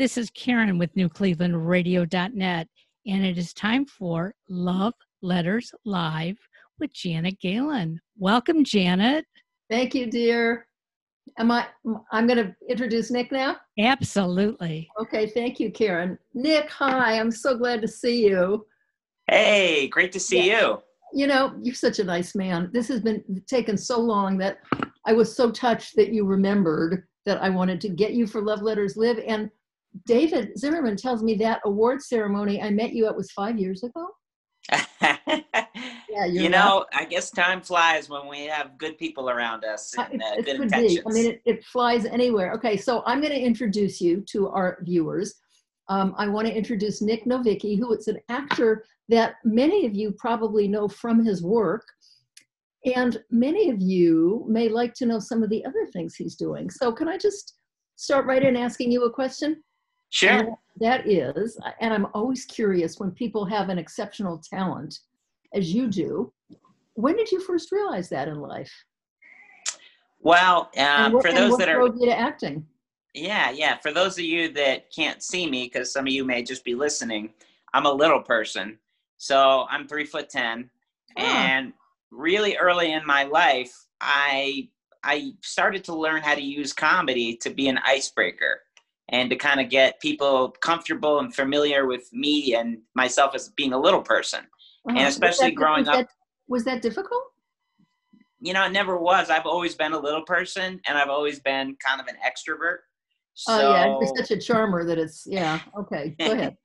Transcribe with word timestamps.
This 0.00 0.16
is 0.16 0.30
Karen 0.30 0.78
with 0.78 0.94
NewClevelandRadio.net, 0.94 2.68
and 3.06 3.22
it 3.26 3.36
is 3.36 3.52
time 3.52 3.84
for 3.84 4.32
Love 4.48 4.94
Letters 5.20 5.74
Live 5.84 6.38
with 6.78 6.90
Janet 6.94 7.38
Galen. 7.38 8.00
Welcome, 8.16 8.64
Janet. 8.64 9.26
Thank 9.68 9.94
you, 9.94 10.10
dear. 10.10 10.66
Am 11.38 11.50
I? 11.50 11.66
I'm 12.12 12.26
going 12.26 12.38
to 12.38 12.56
introduce 12.66 13.10
Nick 13.10 13.30
now. 13.30 13.56
Absolutely. 13.78 14.88
Okay. 14.98 15.26
Thank 15.26 15.60
you, 15.60 15.70
Karen. 15.70 16.18
Nick, 16.32 16.70
hi. 16.70 17.20
I'm 17.20 17.30
so 17.30 17.58
glad 17.58 17.82
to 17.82 17.88
see 17.88 18.26
you. 18.26 18.64
Hey, 19.26 19.86
great 19.88 20.12
to 20.12 20.20
see 20.20 20.48
yeah. 20.48 20.60
you. 20.62 20.78
You 21.12 21.26
know, 21.26 21.54
you're 21.60 21.74
such 21.74 21.98
a 21.98 22.04
nice 22.04 22.34
man. 22.34 22.70
This 22.72 22.88
has 22.88 23.02
been 23.02 23.22
taken 23.46 23.76
so 23.76 24.00
long 24.00 24.38
that 24.38 24.60
I 25.04 25.12
was 25.12 25.36
so 25.36 25.50
touched 25.50 25.94
that 25.96 26.10
you 26.10 26.24
remembered 26.24 27.06
that 27.26 27.42
I 27.42 27.50
wanted 27.50 27.82
to 27.82 27.90
get 27.90 28.14
you 28.14 28.26
for 28.26 28.40
Love 28.40 28.62
Letters 28.62 28.96
Live. 28.96 29.18
And 29.26 29.50
David 30.06 30.58
Zimmerman 30.58 30.96
tells 30.96 31.22
me 31.22 31.34
that 31.36 31.60
award 31.64 32.02
ceremony 32.02 32.62
I 32.62 32.70
met 32.70 32.92
you 32.92 33.06
at 33.06 33.16
was 33.16 33.30
five 33.32 33.58
years 33.58 33.82
ago. 33.82 34.06
yeah, 35.00 36.26
you 36.28 36.48
know, 36.48 36.84
I 36.92 37.04
guess 37.04 37.30
time 37.30 37.60
flies 37.60 38.08
when 38.08 38.28
we 38.28 38.44
have 38.46 38.78
good 38.78 38.98
people 38.98 39.30
around 39.30 39.64
us 39.64 39.92
uh, 39.98 40.06
and 40.12 40.22
uh, 40.22 40.26
it, 40.34 40.38
it 40.40 40.44
good 40.44 40.60
intentions. 40.60 40.98
Be. 40.98 41.02
I 41.06 41.12
mean, 41.12 41.26
it, 41.32 41.42
it, 41.44 41.64
flies 41.64 42.04
anywhere. 42.04 42.52
Okay, 42.52 42.76
so 42.76 43.02
I'm 43.06 43.20
going 43.20 43.32
to 43.32 43.40
introduce 43.40 44.00
you 44.00 44.22
to 44.30 44.48
our 44.48 44.78
viewers. 44.82 45.34
Um, 45.88 46.14
I 46.18 46.28
want 46.28 46.46
to 46.46 46.54
introduce 46.54 47.02
Nick 47.02 47.24
Novicki, 47.24 47.78
who 47.78 47.92
is 47.94 48.06
an 48.06 48.18
actor 48.28 48.84
that 49.08 49.34
many 49.44 49.86
of 49.86 49.94
you 49.94 50.12
probably 50.12 50.68
know 50.68 50.88
from 50.88 51.24
his 51.24 51.42
work. 51.42 51.84
And 52.94 53.18
many 53.30 53.70
of 53.70 53.80
you 53.80 54.46
may 54.48 54.68
like 54.68 54.94
to 54.94 55.06
know 55.06 55.18
some 55.18 55.42
of 55.42 55.50
the 55.50 55.64
other 55.64 55.86
things 55.92 56.14
he's 56.14 56.36
doing. 56.36 56.70
So, 56.70 56.92
can 56.92 57.08
I 57.08 57.18
just 57.18 57.54
start 57.96 58.24
right 58.24 58.42
in 58.42 58.56
asking 58.56 58.92
you 58.92 59.04
a 59.04 59.12
question? 59.12 59.62
Sure. 60.10 60.30
And 60.30 60.48
that 60.80 61.06
is, 61.08 61.58
and 61.80 61.94
I'm 61.94 62.06
always 62.14 62.44
curious 62.44 62.98
when 62.98 63.12
people 63.12 63.44
have 63.46 63.68
an 63.68 63.78
exceptional 63.78 64.38
talent, 64.38 65.00
as 65.54 65.72
you 65.72 65.88
do, 65.88 66.32
when 66.94 67.16
did 67.16 67.30
you 67.30 67.40
first 67.40 67.72
realize 67.72 68.08
that 68.10 68.28
in 68.28 68.40
life? 68.40 68.72
Well, 70.20 70.70
um, 70.76 71.12
what, 71.12 71.26
for 71.26 71.32
those 71.32 71.56
that 71.58 71.68
are 71.68 71.86
you 71.86 72.06
to 72.06 72.18
acting. 72.18 72.66
Yeah, 73.14 73.50
yeah. 73.50 73.78
For 73.78 73.92
those 73.92 74.18
of 74.18 74.24
you 74.24 74.52
that 74.52 74.92
can't 74.92 75.22
see 75.22 75.48
me, 75.48 75.64
because 75.64 75.92
some 75.92 76.06
of 76.06 76.12
you 76.12 76.24
may 76.24 76.42
just 76.42 76.64
be 76.64 76.74
listening, 76.74 77.30
I'm 77.72 77.86
a 77.86 77.92
little 77.92 78.20
person, 78.20 78.78
so 79.16 79.66
I'm 79.70 79.88
three 79.88 80.04
foot 80.04 80.28
ten, 80.28 80.70
oh. 81.16 81.22
and 81.22 81.72
really 82.10 82.56
early 82.56 82.92
in 82.92 83.04
my 83.06 83.24
life, 83.24 83.72
I 84.00 84.68
I 85.02 85.32
started 85.42 85.84
to 85.84 85.94
learn 85.94 86.22
how 86.22 86.34
to 86.34 86.42
use 86.42 86.72
comedy 86.72 87.36
to 87.38 87.50
be 87.50 87.68
an 87.68 87.78
icebreaker 87.78 88.60
and 89.10 89.28
to 89.28 89.36
kind 89.36 89.60
of 89.60 89.68
get 89.68 90.00
people 90.00 90.50
comfortable 90.62 91.18
and 91.18 91.34
familiar 91.34 91.86
with 91.86 92.08
me 92.12 92.54
and 92.54 92.78
myself 92.94 93.34
as 93.34 93.48
being 93.50 93.72
a 93.72 93.78
little 93.78 94.02
person. 94.02 94.40
Uh-huh. 94.40 94.96
And 94.96 95.08
especially 95.08 95.48
that, 95.48 95.56
growing 95.56 95.80
was 95.80 95.88
up. 95.88 95.94
That, 95.96 96.08
was 96.48 96.64
that 96.64 96.80
difficult? 96.80 97.22
You 98.40 98.54
know, 98.54 98.64
it 98.64 98.72
never 98.72 98.96
was. 98.96 99.28
I've 99.28 99.46
always 99.46 99.74
been 99.74 99.92
a 99.92 99.98
little 99.98 100.22
person 100.22 100.80
and 100.86 100.96
I've 100.96 101.10
always 101.10 101.40
been 101.40 101.76
kind 101.86 102.00
of 102.00 102.06
an 102.06 102.16
extrovert. 102.24 102.78
So, 103.34 103.52
oh, 103.52 103.72
yeah. 103.72 103.86
You're 103.86 104.16
such 104.16 104.30
a 104.30 104.40
charmer 104.40 104.84
that 104.84 104.98
it's, 104.98 105.24
yeah. 105.26 105.60
Okay. 105.78 106.14
Go 106.18 106.32
ahead. 106.32 106.56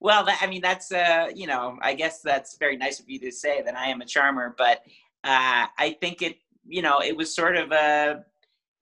well, 0.00 0.24
that, 0.26 0.38
I 0.40 0.46
mean, 0.46 0.60
that's, 0.60 0.92
uh, 0.92 1.28
you 1.34 1.46
know, 1.46 1.76
I 1.82 1.94
guess 1.94 2.20
that's 2.22 2.56
very 2.58 2.76
nice 2.76 3.00
of 3.00 3.08
you 3.08 3.18
to 3.20 3.32
say 3.32 3.62
that 3.62 3.76
I 3.76 3.86
am 3.86 4.00
a 4.00 4.06
charmer, 4.06 4.54
but 4.56 4.82
uh, 5.24 5.66
I 5.76 5.96
think 6.00 6.22
it, 6.22 6.36
you 6.66 6.82
know, 6.82 7.00
it 7.00 7.16
was 7.16 7.34
sort 7.34 7.56
of 7.56 7.72
a 7.72 8.24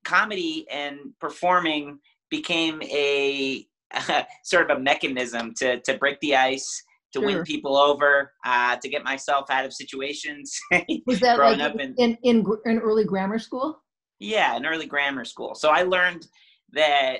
comedy 0.05 0.67
and 0.71 0.99
performing 1.21 1.99
became 2.30 2.82
a 2.82 3.66
uh, 3.94 4.22
sort 4.44 4.70
of 4.70 4.78
a 4.78 4.80
mechanism 4.80 5.55
to 5.55 5.80
to 5.80 5.98
break 5.98 6.20
the 6.20 6.36
ice, 6.36 6.82
to 7.12 7.20
sure. 7.20 7.27
win 7.27 7.42
people 7.44 7.77
over, 7.77 8.32
uh, 8.44 8.77
to 8.77 8.88
get 8.88 9.05
myself 9.05 9.50
out 9.50 9.64
of 9.64 9.72
situations. 9.72 10.59
Was 11.06 11.20
that 11.20 11.36
growing 11.36 11.59
like 11.59 11.75
up 11.75 11.81
in, 11.81 11.94
in, 11.97 12.19
in 12.22 12.44
in 12.65 12.78
early 12.78 13.04
grammar 13.04 13.38
school? 13.38 13.82
Yeah, 14.19 14.56
in 14.56 14.65
early 14.65 14.86
grammar 14.86 15.25
school. 15.25 15.54
So 15.54 15.70
I 15.70 15.82
learned 15.82 16.26
that 16.72 17.19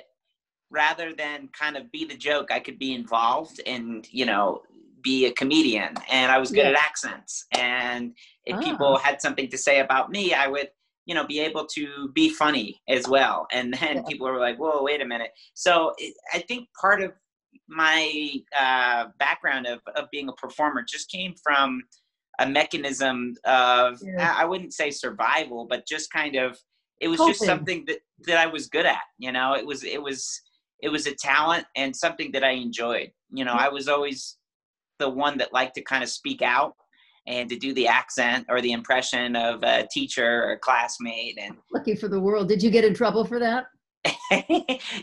rather 0.69 1.13
than 1.13 1.49
kind 1.57 1.77
of 1.77 1.91
be 1.91 2.05
the 2.05 2.17
joke, 2.17 2.51
I 2.51 2.59
could 2.59 2.77
be 2.77 2.93
involved 2.93 3.61
and 3.65 4.07
you 4.11 4.25
know 4.25 4.61
be 5.07 5.25
a 5.25 5.31
comedian. 5.31 5.95
And 6.09 6.31
I 6.31 6.37
was 6.37 6.49
good 6.49 6.65
yeah. 6.65 6.71
at 6.71 6.75
accents. 6.75 7.45
And 7.51 8.13
if 8.45 8.57
oh. 8.57 8.61
people 8.61 8.97
had 8.97 9.21
something 9.21 9.49
to 9.49 9.57
say 9.57 9.79
about 9.79 10.09
me, 10.11 10.33
I 10.33 10.47
would 10.47 10.69
you 11.07 11.15
know 11.15 11.25
be 11.25 11.39
able 11.39 11.65
to 11.65 12.09
be 12.13 12.29
funny 12.29 12.79
as 12.87 13.07
well 13.07 13.47
and 13.51 13.73
then 13.73 13.97
yeah. 13.97 14.01
people 14.07 14.27
were 14.27 14.39
like 14.39 14.57
whoa 14.57 14.83
wait 14.83 15.01
a 15.01 15.05
minute 15.05 15.31
so 15.55 15.93
it, 15.97 16.13
i 16.33 16.39
think 16.39 16.67
part 16.79 17.01
of 17.01 17.11
my 17.69 18.31
uh, 18.57 19.07
background 19.19 19.67
of, 19.67 19.79
of 19.95 20.05
being 20.11 20.29
a 20.29 20.33
performer 20.33 20.85
just 20.87 21.11
came 21.11 21.33
from 21.43 21.81
a 22.39 22.47
mechanism 22.47 23.33
of 23.45 23.99
yeah. 24.03 24.35
i 24.37 24.45
wouldn't 24.45 24.73
say 24.73 24.91
survival 24.91 25.65
but 25.67 25.87
just 25.87 26.11
kind 26.11 26.35
of 26.35 26.57
it 27.01 27.07
was 27.07 27.19
Hoping. 27.19 27.33
just 27.33 27.45
something 27.45 27.83
that 27.87 27.99
that 28.25 28.37
i 28.37 28.45
was 28.45 28.67
good 28.67 28.85
at 28.85 29.01
you 29.17 29.31
know 29.31 29.53
it 29.53 29.65
was 29.65 29.83
it 29.83 30.01
was 30.01 30.41
it 30.81 30.89
was 30.89 31.07
a 31.07 31.15
talent 31.15 31.65
and 31.75 31.95
something 31.95 32.31
that 32.33 32.43
i 32.43 32.51
enjoyed 32.51 33.11
you 33.31 33.43
know 33.43 33.53
i 33.53 33.69
was 33.69 33.87
always 33.87 34.37
the 34.99 35.09
one 35.09 35.37
that 35.37 35.53
liked 35.53 35.75
to 35.75 35.81
kind 35.81 36.03
of 36.03 36.09
speak 36.09 36.41
out 36.41 36.75
and 37.27 37.49
to 37.49 37.57
do 37.57 37.73
the 37.73 37.87
accent 37.87 38.45
or 38.49 38.61
the 38.61 38.71
impression 38.71 39.35
of 39.35 39.61
a 39.63 39.87
teacher 39.91 40.45
or 40.45 40.51
a 40.53 40.57
classmate 40.57 41.37
and 41.37 41.55
lucky 41.73 41.95
for 41.95 42.07
the 42.07 42.19
world 42.19 42.47
did 42.47 42.63
you 42.63 42.71
get 42.71 42.85
in 42.85 42.93
trouble 42.93 43.25
for 43.25 43.37
that 43.37 43.65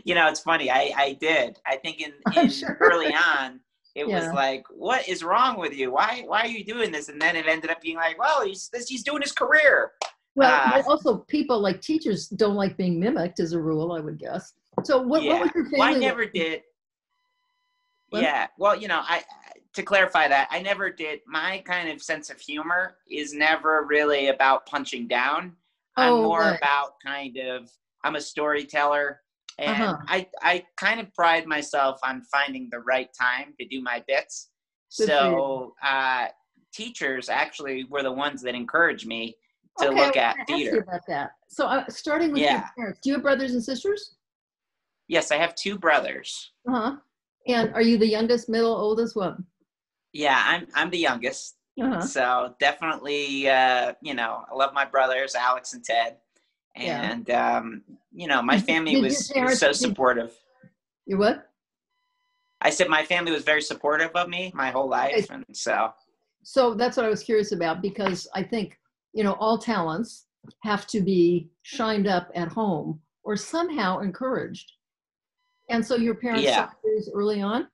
you 0.04 0.14
know 0.14 0.26
it's 0.28 0.40
funny 0.40 0.70
i 0.70 0.92
i 0.96 1.16
did 1.20 1.58
i 1.66 1.76
think 1.76 2.00
in, 2.00 2.12
in 2.36 2.48
sure. 2.48 2.76
early 2.80 3.14
on 3.14 3.60
it 3.94 4.08
yeah. 4.08 4.18
was 4.18 4.34
like 4.34 4.64
what 4.70 5.06
is 5.08 5.22
wrong 5.22 5.58
with 5.58 5.74
you 5.74 5.92
why 5.92 6.24
why 6.26 6.40
are 6.40 6.48
you 6.48 6.64
doing 6.64 6.90
this 6.90 7.08
and 7.08 7.20
then 7.20 7.36
it 7.36 7.46
ended 7.46 7.70
up 7.70 7.80
being 7.80 7.96
like 7.96 8.18
well 8.18 8.44
he's 8.44 8.70
he's 8.88 9.04
doing 9.04 9.22
his 9.22 9.32
career 9.32 9.92
well 10.34 10.72
uh, 10.74 10.82
also 10.88 11.18
people 11.28 11.60
like 11.60 11.80
teachers 11.80 12.28
don't 12.28 12.56
like 12.56 12.76
being 12.76 12.98
mimicked 12.98 13.40
as 13.40 13.52
a 13.52 13.60
rule 13.60 13.92
i 13.92 14.00
would 14.00 14.18
guess 14.18 14.54
so 14.82 15.00
what, 15.00 15.22
yeah. 15.22 15.34
what 15.34 15.42
was 15.42 15.50
your 15.54 15.64
family 15.64 15.78
well, 15.78 15.94
i 15.94 15.98
never 15.98 16.22
like? 16.22 16.32
did 16.32 16.62
what? 18.08 18.22
yeah 18.22 18.46
well 18.58 18.74
you 18.74 18.88
know 18.88 19.00
i 19.04 19.22
to 19.74 19.82
clarify 19.82 20.28
that, 20.28 20.48
I 20.50 20.62
never 20.62 20.90
did. 20.90 21.20
My 21.26 21.62
kind 21.66 21.88
of 21.88 22.02
sense 22.02 22.30
of 22.30 22.40
humor 22.40 22.96
is 23.10 23.34
never 23.34 23.84
really 23.88 24.28
about 24.28 24.66
punching 24.66 25.08
down. 25.08 25.54
Oh, 25.96 26.02
I'm 26.02 26.22
more 26.22 26.40
right. 26.40 26.56
about 26.56 26.94
kind 27.04 27.36
of. 27.38 27.70
I'm 28.04 28.16
a 28.16 28.20
storyteller, 28.20 29.20
and 29.58 29.82
uh-huh. 29.82 29.96
I 30.08 30.26
I 30.42 30.64
kind 30.76 31.00
of 31.00 31.12
pride 31.14 31.46
myself 31.46 31.98
on 32.04 32.22
finding 32.22 32.68
the 32.70 32.80
right 32.80 33.08
time 33.18 33.54
to 33.58 33.66
do 33.66 33.80
my 33.80 34.02
bits. 34.06 34.50
Good 34.96 35.08
so 35.08 35.74
uh, 35.82 36.26
teachers 36.72 37.28
actually 37.28 37.84
were 37.84 38.02
the 38.02 38.12
ones 38.12 38.42
that 38.42 38.54
encouraged 38.54 39.06
me 39.06 39.36
to 39.78 39.88
okay, 39.88 40.04
look 40.04 40.16
at 40.16 40.36
theater. 40.46 40.80
about 40.80 41.00
that. 41.08 41.32
So 41.48 41.66
uh, 41.66 41.84
starting 41.88 42.32
with 42.32 42.42
yeah. 42.42 42.52
your 42.52 42.70
parents, 42.76 43.00
do 43.02 43.10
you 43.10 43.14
have 43.14 43.22
brothers 43.22 43.54
and 43.54 43.64
sisters? 43.64 44.16
Yes, 45.08 45.32
I 45.32 45.36
have 45.36 45.54
two 45.54 45.78
brothers. 45.78 46.52
Uh 46.68 46.72
huh. 46.72 46.96
And 47.46 47.74
are 47.74 47.82
you 47.82 47.98
the 47.98 48.06
youngest, 48.06 48.48
middle, 48.48 48.74
oldest 48.74 49.16
one? 49.16 49.44
Yeah, 50.14 50.40
I'm 50.46 50.66
I'm 50.74 50.90
the 50.90 50.98
youngest. 50.98 51.56
Uh-huh. 51.78 52.00
So 52.00 52.54
definitely, 52.60 53.50
uh, 53.50 53.94
you 54.00 54.14
know, 54.14 54.44
I 54.50 54.54
love 54.54 54.72
my 54.72 54.84
brothers, 54.84 55.34
Alex 55.34 55.74
and 55.74 55.84
Ted, 55.84 56.18
and 56.76 57.26
yeah. 57.28 57.58
um, 57.58 57.82
you 58.12 58.28
know, 58.28 58.40
my 58.40 58.60
family 58.60 59.00
was, 59.00 59.32
was 59.34 59.58
so 59.58 59.72
supportive. 59.72 60.32
You 61.04 61.18
what? 61.18 61.50
I 62.60 62.70
said 62.70 62.88
my 62.88 63.04
family 63.04 63.32
was 63.32 63.42
very 63.42 63.60
supportive 63.60 64.12
of 64.14 64.28
me 64.28 64.52
my 64.54 64.70
whole 64.70 64.88
life, 64.88 65.28
and 65.30 65.44
so. 65.52 65.92
So 66.44 66.74
that's 66.74 66.96
what 66.96 67.04
I 67.04 67.08
was 67.08 67.22
curious 67.22 67.52
about 67.52 67.82
because 67.82 68.28
I 68.34 68.42
think 68.42 68.78
you 69.12 69.24
know 69.24 69.32
all 69.34 69.58
talents 69.58 70.26
have 70.62 70.86
to 70.88 71.00
be 71.00 71.50
shined 71.62 72.06
up 72.06 72.30
at 72.36 72.48
home 72.48 73.00
or 73.24 73.36
somehow 73.36 73.98
encouraged. 73.98 74.72
And 75.70 75.84
so 75.84 75.96
your 75.96 76.14
parents 76.14 76.44
yeah. 76.44 76.68
saw 76.68 77.12
early 77.14 77.40
on. 77.40 77.66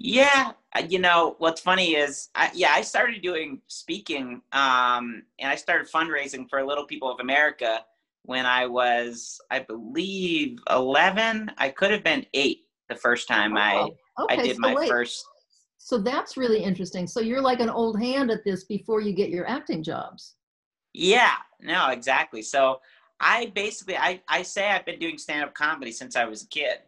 Yeah, 0.00 0.52
uh, 0.76 0.82
you 0.88 1.00
know 1.00 1.34
what's 1.38 1.60
funny 1.60 1.96
is, 1.96 2.30
I, 2.34 2.50
yeah, 2.54 2.70
I 2.72 2.82
started 2.82 3.20
doing 3.20 3.60
speaking, 3.66 4.40
um, 4.52 5.24
and 5.40 5.50
I 5.50 5.56
started 5.56 5.90
fundraising 5.90 6.48
for 6.48 6.64
Little 6.64 6.86
People 6.86 7.10
of 7.10 7.18
America 7.18 7.84
when 8.22 8.46
I 8.46 8.66
was, 8.66 9.40
I 9.50 9.58
believe, 9.58 10.58
eleven. 10.70 11.50
I 11.58 11.70
could 11.70 11.90
have 11.90 12.04
been 12.04 12.24
eight 12.34 12.66
the 12.88 12.94
first 12.94 13.26
time 13.26 13.56
oh, 13.56 13.60
I 13.60 13.90
okay, 14.22 14.38
I 14.40 14.42
did 14.42 14.56
so 14.56 14.60
my 14.60 14.74
wait. 14.74 14.88
first. 14.88 15.24
So 15.78 15.98
that's 15.98 16.36
really 16.36 16.62
interesting. 16.62 17.06
So 17.06 17.20
you're 17.20 17.40
like 17.40 17.60
an 17.60 17.70
old 17.70 18.00
hand 18.00 18.30
at 18.30 18.44
this 18.44 18.64
before 18.64 19.00
you 19.00 19.12
get 19.12 19.30
your 19.30 19.48
acting 19.48 19.82
jobs. 19.82 20.34
Yeah, 20.94 21.34
no, 21.60 21.90
exactly. 21.90 22.42
So 22.42 22.80
I 23.18 23.52
basically 23.54 23.96
I 23.96 24.20
I 24.28 24.42
say 24.42 24.70
I've 24.70 24.86
been 24.86 25.00
doing 25.00 25.18
stand 25.18 25.44
up 25.44 25.54
comedy 25.54 25.90
since 25.90 26.14
I 26.14 26.24
was 26.24 26.44
a 26.44 26.48
kid. 26.48 26.78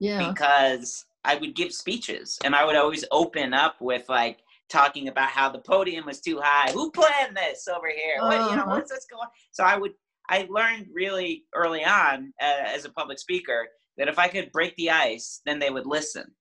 Yeah. 0.00 0.30
Because 0.30 1.06
I 1.28 1.36
would 1.36 1.54
give 1.54 1.72
speeches 1.74 2.38
and 2.42 2.54
I 2.54 2.64
would 2.64 2.74
always 2.74 3.04
open 3.10 3.52
up 3.52 3.76
with 3.80 4.08
like 4.08 4.38
talking 4.70 5.08
about 5.08 5.28
how 5.28 5.50
the 5.50 5.58
podium 5.58 6.06
was 6.06 6.20
too 6.20 6.40
high. 6.42 6.72
Who 6.72 6.90
planned 6.90 7.36
this 7.36 7.68
over 7.68 7.88
here? 7.88 8.16
What, 8.20 8.38
uh-huh. 8.38 8.50
you 8.50 8.56
know, 8.56 8.64
what's 8.64 8.90
this 8.90 9.06
going? 9.10 9.28
So 9.52 9.62
I 9.62 9.76
would, 9.76 9.92
I 10.30 10.48
learned 10.48 10.86
really 10.90 11.44
early 11.54 11.84
on 11.84 12.32
uh, 12.40 12.64
as 12.66 12.86
a 12.86 12.90
public 12.90 13.18
speaker 13.18 13.68
that 13.98 14.08
if 14.08 14.18
I 14.18 14.28
could 14.28 14.50
break 14.52 14.74
the 14.76 14.90
ice, 14.90 15.42
then 15.44 15.58
they 15.58 15.68
would 15.68 15.86
listen. 15.86 16.34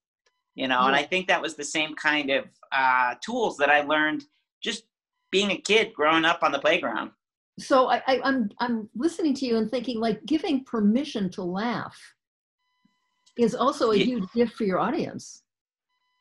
You 0.56 0.70
know, 0.70 0.88
and 0.88 0.96
I 0.96 1.04
think 1.04 1.28
that 1.28 1.42
was 1.42 1.56
the 1.56 1.64
same 1.64 1.94
kind 1.94 2.32
of 2.32 2.46
uh, 2.72 3.16
tools 3.24 3.58
that 3.58 3.70
I 3.70 3.82
learned 3.82 4.24
just 4.64 4.86
being 5.32 5.52
a 5.52 5.58
kid 5.58 5.94
growing 5.94 6.26
up 6.26 6.40
on 6.42 6.52
the 6.52 6.60
playground. 6.60 7.12
So 7.60 7.90
I, 7.90 8.02
I, 8.08 8.22
I'm 8.24 8.50
I'm 8.60 8.90
listening 8.96 9.36
to 9.36 9.46
you 9.46 9.58
and 9.58 9.70
thinking 9.70 10.00
like 10.00 10.26
giving 10.26 10.64
permission 10.64 11.30
to 11.32 11.44
laugh 11.44 11.96
is 13.38 13.56
also 13.56 13.92
a 13.92 13.98
huge 13.98 14.24
gift 14.34 14.56
for 14.56 14.64
your 14.64 14.80
audience, 14.80 15.44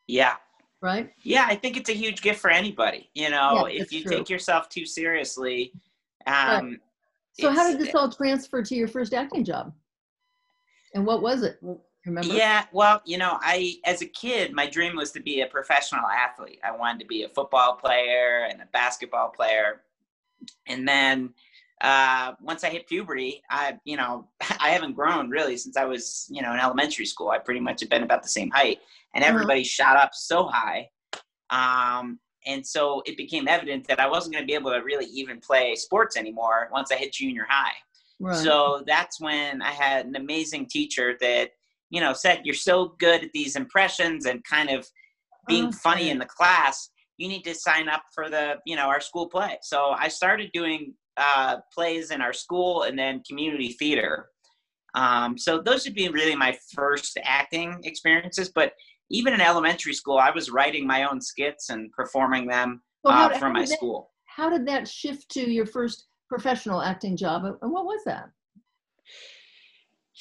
Yeah. 0.06 0.36
right? 0.80 1.12
Yeah, 1.22 1.46
I 1.48 1.56
think 1.56 1.76
it's 1.76 1.90
a 1.90 1.94
huge 1.94 2.22
gift 2.22 2.40
for 2.40 2.50
anybody. 2.50 3.10
You 3.14 3.30
know, 3.30 3.66
Yeah, 3.66 3.82
if 3.82 3.92
you 3.92 4.02
true. 4.02 4.16
take 4.18 4.28
yourself 4.28 4.68
too 4.68 4.84
seriously, 4.86 5.72
um, 6.26 6.80
So 7.32 7.50
how 7.50 7.70
did 7.70 7.78
this 7.78 7.94
all 7.94 8.10
transfer 8.10 8.62
to 8.62 8.74
your 8.74 8.88
first 8.88 9.12
acting 9.12 9.44
job? 9.44 9.74
And 10.94 11.06
what 11.06 11.20
was 11.22 11.42
it? 11.42 11.60
Remember? 12.06 12.32
Yeah, 12.34 12.64
well, 12.72 13.02
you 13.04 13.19
know, 13.19 13.38
I 13.42 13.76
as 13.84 14.00
a 14.00 14.06
kid, 14.06 14.52
my 14.52 14.66
dream 14.66 14.96
was 14.96 15.10
to 15.12 15.20
be 15.20 15.40
a 15.40 15.46
professional 15.46 16.06
athlete. 16.06 16.60
I 16.64 16.70
wanted 16.70 17.00
to 17.00 17.06
be 17.06 17.24
a 17.24 17.28
football 17.28 17.74
player 17.74 18.46
and 18.48 18.62
a 18.62 18.66
basketball 18.72 19.28
player. 19.28 19.82
And 20.66 20.86
then 20.86 21.34
uh, 21.82 22.32
once 22.40 22.64
I 22.64 22.70
hit 22.70 22.87
puberty, 22.88 23.43
I, 23.50 23.78
you 23.84 23.96
know, 23.96 24.28
I 24.61 24.70
haven't 24.70 24.94
grown 24.94 25.28
really 25.31 25.56
since 25.56 25.76
I 25.76 25.84
was, 25.84 26.26
you 26.31 26.43
know, 26.43 26.52
in 26.52 26.61
elementary 26.61 27.06
school. 27.06 27.28
I 27.31 27.38
pretty 27.38 27.61
much 27.61 27.81
have 27.81 27.90
been 27.90 28.02
about 28.02 28.23
the 28.23 28.28
same 28.28 28.50
height, 28.50 28.78
and 29.14 29.23
Uh-huh. 29.23 29.32
everybody 29.32 29.64
shot 29.64 29.96
up 29.96 30.11
so 30.14 30.46
high. 30.46 30.88
Um, 31.50 32.19
and 32.46 32.64
so 32.67 33.02
it 33.06 33.17
became 33.17 33.49
evident 33.49 33.87
that 33.88 33.99
I 34.00 34.08
wasn't 34.08 34.34
going 34.34 34.44
to 34.44 34.46
be 34.46 34.55
able 34.55 34.70
to 34.70 34.78
really 34.78 35.06
even 35.06 35.40
play 35.40 35.75
sports 35.75 36.17
anymore 36.17 36.69
once 36.73 36.93
I 36.93 36.96
hit 36.96 37.12
junior 37.12 37.46
high. 37.49 37.73
Right. 38.20 38.37
So 38.37 38.82
that's 38.87 39.20
when 39.20 39.61
I 39.62 39.70
had 39.72 40.06
an 40.06 40.17
amazing 40.17 40.67
teacher 40.67 41.17
that, 41.20 41.50
you 41.90 42.00
know, 42.00 42.12
said, 42.12 42.43
You're 42.44 42.55
so 42.55 42.94
good 42.99 43.25
at 43.25 43.32
these 43.32 43.56
impressions 43.56 44.26
and 44.26 44.43
kind 44.44 44.70
of 44.70 44.88
being 45.46 45.72
funny 45.72 46.11
in 46.11 46.19
the 46.19 46.25
class. 46.25 46.90
You 47.19 47.29
need 47.29 47.43
to 47.44 47.55
sign 47.55 47.88
up 47.88 48.02
for 48.14 48.29
the, 48.31 48.56
you 48.64 48.76
know, 48.76 48.87
our 48.87 49.00
school 49.00 49.29
play. 49.29 49.58
So 49.62 49.90
I 49.90 50.08
started 50.08 50.50
doing 50.52 50.94
uh, 51.16 51.58
plays 51.74 52.10
in 52.10 52.20
our 52.20 52.32
school 52.32 52.82
and 52.84 52.98
then 52.98 53.22
community 53.28 53.68
theater. 53.72 54.28
Um, 54.94 55.36
so 55.36 55.60
those 55.60 55.84
would 55.84 55.94
be 55.94 56.08
really 56.08 56.34
my 56.34 56.56
first 56.74 57.18
acting 57.22 57.78
experiences. 57.84 58.50
But 58.54 58.72
even 59.10 59.34
in 59.34 59.40
elementary 59.40 59.92
school, 59.92 60.18
I 60.18 60.30
was 60.30 60.50
writing 60.50 60.86
my 60.86 61.04
own 61.04 61.20
skits 61.20 61.68
and 61.70 61.90
performing 61.92 62.46
them 62.46 62.82
So 63.04 63.12
how 63.12 63.28
uh, 63.28 63.38
for 63.38 63.50
my 63.50 63.60
that- 63.60 63.68
school. 63.68 64.10
how 64.24 64.50
did 64.50 64.66
that 64.66 64.88
shift 64.88 65.28
to 65.30 65.40
your 65.50 65.66
first 65.66 66.08
professional 66.28 66.82
acting 66.82 67.16
job 67.16 67.44
and 67.44 67.54
what 67.72 67.84
was 67.84 68.00
that 68.04 68.28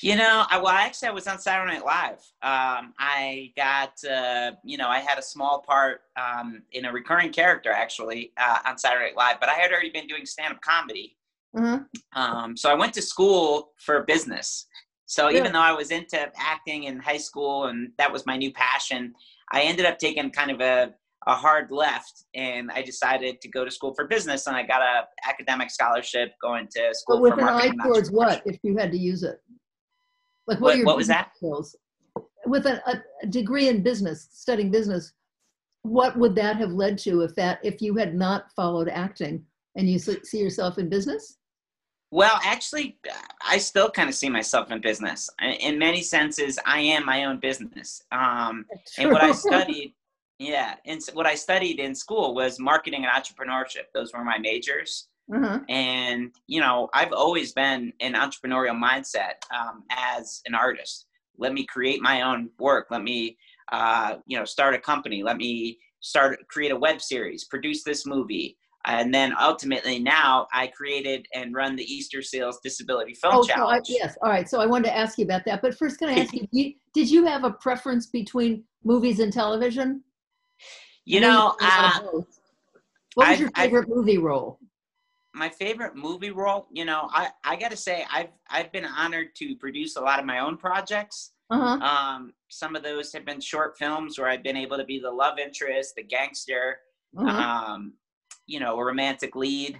You 0.01 0.15
know, 0.17 0.45
I, 0.49 0.57
well, 0.57 0.73
actually, 0.73 1.07
I 1.07 1.11
was 1.11 1.25
on 1.25 1.39
Saturday 1.39 1.73
Night 1.73 1.85
Live. 1.85 2.19
Um, 2.41 2.93
I 2.99 3.53
got, 3.55 3.93
uh, 4.03 4.51
you 4.63 4.77
know, 4.77 4.89
I 4.89 4.99
had 4.99 5.17
a 5.17 5.21
small 5.21 5.61
part 5.61 6.01
um, 6.17 6.63
in 6.73 6.85
a 6.85 6.91
recurring 6.91 7.31
character 7.31 7.71
actually 7.71 8.33
uh, 8.37 8.59
on 8.65 8.77
Saturday 8.77 9.05
Night 9.05 9.17
Live, 9.17 9.39
but 9.39 9.47
I 9.47 9.53
had 9.53 9.71
already 9.71 9.91
been 9.91 10.07
doing 10.07 10.25
stand-up 10.25 10.61
comedy. 10.61 11.15
uh-huh. 11.57 11.79
Um, 12.13 12.57
so 12.57 12.69
I 12.69 12.73
went 12.73 12.93
to 12.95 13.01
school 13.01 13.71
for 13.77 14.03
business. 14.03 14.67
So 15.05 15.27
Really? 15.27 15.37
even 15.39 15.53
though 15.53 15.59
I 15.59 15.71
was 15.71 15.91
into 15.91 16.29
acting 16.35 16.85
in 16.85 16.99
high 16.99 17.17
school 17.17 17.65
and 17.65 17.91
that 17.97 18.11
was 18.11 18.25
my 18.25 18.35
new 18.35 18.51
passion, 18.51 19.13
I 19.51 19.61
ended 19.61 19.85
up 19.85 19.97
taking 19.97 20.29
kind 20.31 20.51
of 20.51 20.59
a, 20.59 20.93
a 21.27 21.35
hard 21.35 21.71
left 21.71 22.25
and 22.33 22.69
I 22.71 22.81
decided 22.81 23.39
to 23.41 23.47
go 23.47 23.63
to 23.63 23.71
school 23.71 23.93
for 23.93 24.05
business 24.07 24.47
and 24.47 24.57
I 24.57 24.63
got 24.63 24.81
a 24.81 25.05
academic 25.27 25.69
scholarship 25.71 26.33
going 26.41 26.67
to 26.75 26.89
school 26.93 27.17
but 27.17 27.21
with 27.21 27.33
for 27.35 27.39
an 27.41 27.45
marketing. 27.45 27.71
and 27.71 27.81
towards 27.83 28.11
what 28.11 28.41
if 28.45 28.59
you 28.63 28.75
had 28.77 28.91
to 28.91 28.97
use 28.97 29.23
it 29.23 29.39
like 30.47 30.59
What- 30.59 30.77
your 30.77 30.85
what 30.85 30.97
was 30.97 31.07
that? 31.07 31.31
skills 31.37 31.75
with 32.45 32.65
a, 32.67 32.81
a- 32.89 33.27
degree 33.27 33.67
in 33.69 33.81
business 33.81 34.27
studying 34.31 34.69
business 34.71 35.13
what 35.81 36.17
would 36.17 36.35
that 36.35 36.55
have 36.57 36.71
led 36.71 36.97
to 36.99 37.21
if 37.21 37.33
that 37.35 37.59
if 37.63 37.81
you 37.81 37.95
had 37.95 38.15
not 38.15 38.51
followed 38.55 38.87
acting 38.89 39.43
and 39.75 39.89
you 39.89 39.97
see 39.99 40.17
see 40.23 40.39
yourself 40.39 40.77
in 40.77 40.89
business 40.89 41.37
Well, 42.11 42.39
actually, 42.43 42.97
I 43.45 43.57
still 43.57 43.89
kind 43.89 44.07
of 44.07 44.15
see 44.15 44.29
myself 44.29 44.71
in 44.71 44.79
business. 44.79 45.29
In 45.59 45.77
many 45.77 46.01
senses, 46.01 46.57
I 46.65 46.79
am 46.79 47.03
my 47.05 47.25
own 47.25 47.39
business. 47.39 48.01
Um, 48.11 48.65
and 48.97 49.11
what 49.11 49.21
I 49.23 49.31
studied, 49.47 49.93
yeah, 50.39 50.75
and 50.85 51.01
what 51.13 51.25
I 51.25 51.35
studied 51.35 51.79
in 51.79 51.93
school 51.95 52.33
was 52.33 52.57
marketing 52.59 53.03
and 53.05 53.11
entrepreneurship. 53.11 53.85
Those 53.93 54.13
were 54.13 54.23
my 54.23 54.37
majors. 54.37 55.09
Uh-huh. 55.33 55.59
And, 55.69 56.31
you 56.47 56.59
know, 56.59 56.89
I've 56.93 57.11
always 57.11 57.53
been 57.53 57.91
an 57.99 58.13
entrepreneurial 58.13 58.79
mindset 58.79 59.33
um, 59.53 59.83
as 59.91 60.41
an 60.45 60.53
artist. 60.53 61.07
Let 61.37 61.53
me 61.53 61.65
create 61.65 62.01
my 62.01 62.21
own 62.21 62.49
work. 62.59 62.87
Let 62.91 63.03
me, 63.03 63.37
uh, 63.71 64.17
you 64.25 64.37
know, 64.37 64.45
start 64.45 64.75
a 64.75 64.79
company. 64.79 65.23
Let 65.23 65.37
me 65.37 65.79
start, 65.99 66.47
create 66.47 66.71
a 66.71 66.75
web 66.77 67.01
series, 67.01 67.45
produce 67.45 67.83
this 67.83 68.05
movie. 68.05 68.57
And 68.85 69.11
then 69.11 69.33
ultimately 69.39 69.97
now 69.97 70.47
I 70.53 70.67
created 70.67 71.27
and 71.33 71.55
run 71.55 71.75
the 71.75 71.85
Easterseals 71.85 72.55
Disability 72.63 73.15
Film 73.15 73.37
oh 73.37 73.41
so 73.41 73.53
I, 73.53 73.55
Challenge. 73.55 73.85
yes 73.89 74.15
all 74.21 74.29
right 74.29 74.47
so 74.47 74.61
i 74.61 74.65
wanted 74.67 74.89
to 74.89 74.95
ask 74.95 75.17
you 75.17 75.25
about 75.25 75.43
that 75.45 75.63
but 75.63 75.75
first 75.75 75.97
can 75.97 76.09
i 76.09 76.19
ask 76.19 76.33
you, 76.35 76.47
you 76.51 76.73
did 76.93 77.09
you 77.09 77.25
have 77.25 77.43
a 77.43 77.51
preference 77.51 78.05
between 78.05 78.63
movies 78.83 79.19
and 79.19 79.33
television 79.33 80.03
You 81.05 81.19
know 81.19 81.27
know, 81.29 81.55
you've 81.59 81.69
done 81.71 81.79
a 81.79 81.81
lot 81.81 82.03
uh, 82.03 82.21
what 83.15 83.29
was 83.29 83.39
your 83.39 83.49
favorite 83.55 83.89
movie 83.89 84.19
role 84.19 84.59
my 85.35 85.49
favorite 85.49 85.95
movie 85.95 86.31
role, 86.31 86.67
you 86.71 86.85
know, 86.85 87.09
I, 87.11 87.29
I 87.43 87.55
got 87.57 87.71
to 87.71 87.77
say, 87.77 88.05
I've, 88.11 88.29
I've 88.49 88.71
been 88.71 88.85
honored 88.85 89.35
to 89.37 89.55
produce 89.57 89.97
a 89.97 90.01
lot 90.01 90.19
of 90.19 90.25
my 90.25 90.39
own 90.39 90.55
projects. 90.57 91.33
uh-huh 91.51 91.77
Um, 91.85 92.33
some 92.49 92.75
of 92.75 92.83
those 92.83 93.11
have 93.13 93.25
been 93.25 93.41
short 93.41 93.77
films 93.77 94.17
where 94.17 94.29
I've 94.29 94.43
been 94.43 94.57
able 94.57 94.77
to 94.77 94.85
be 94.85 94.99
the 94.99 95.11
love 95.11 95.37
interest, 95.37 95.93
the 95.95 96.03
gangster, 96.03 96.77
uh-huh. 97.17 97.73
um, 97.73 97.93
you 98.47 98.59
know, 98.61 98.79
a 98.79 98.85
romantic 98.85 99.35
lead. 99.35 99.73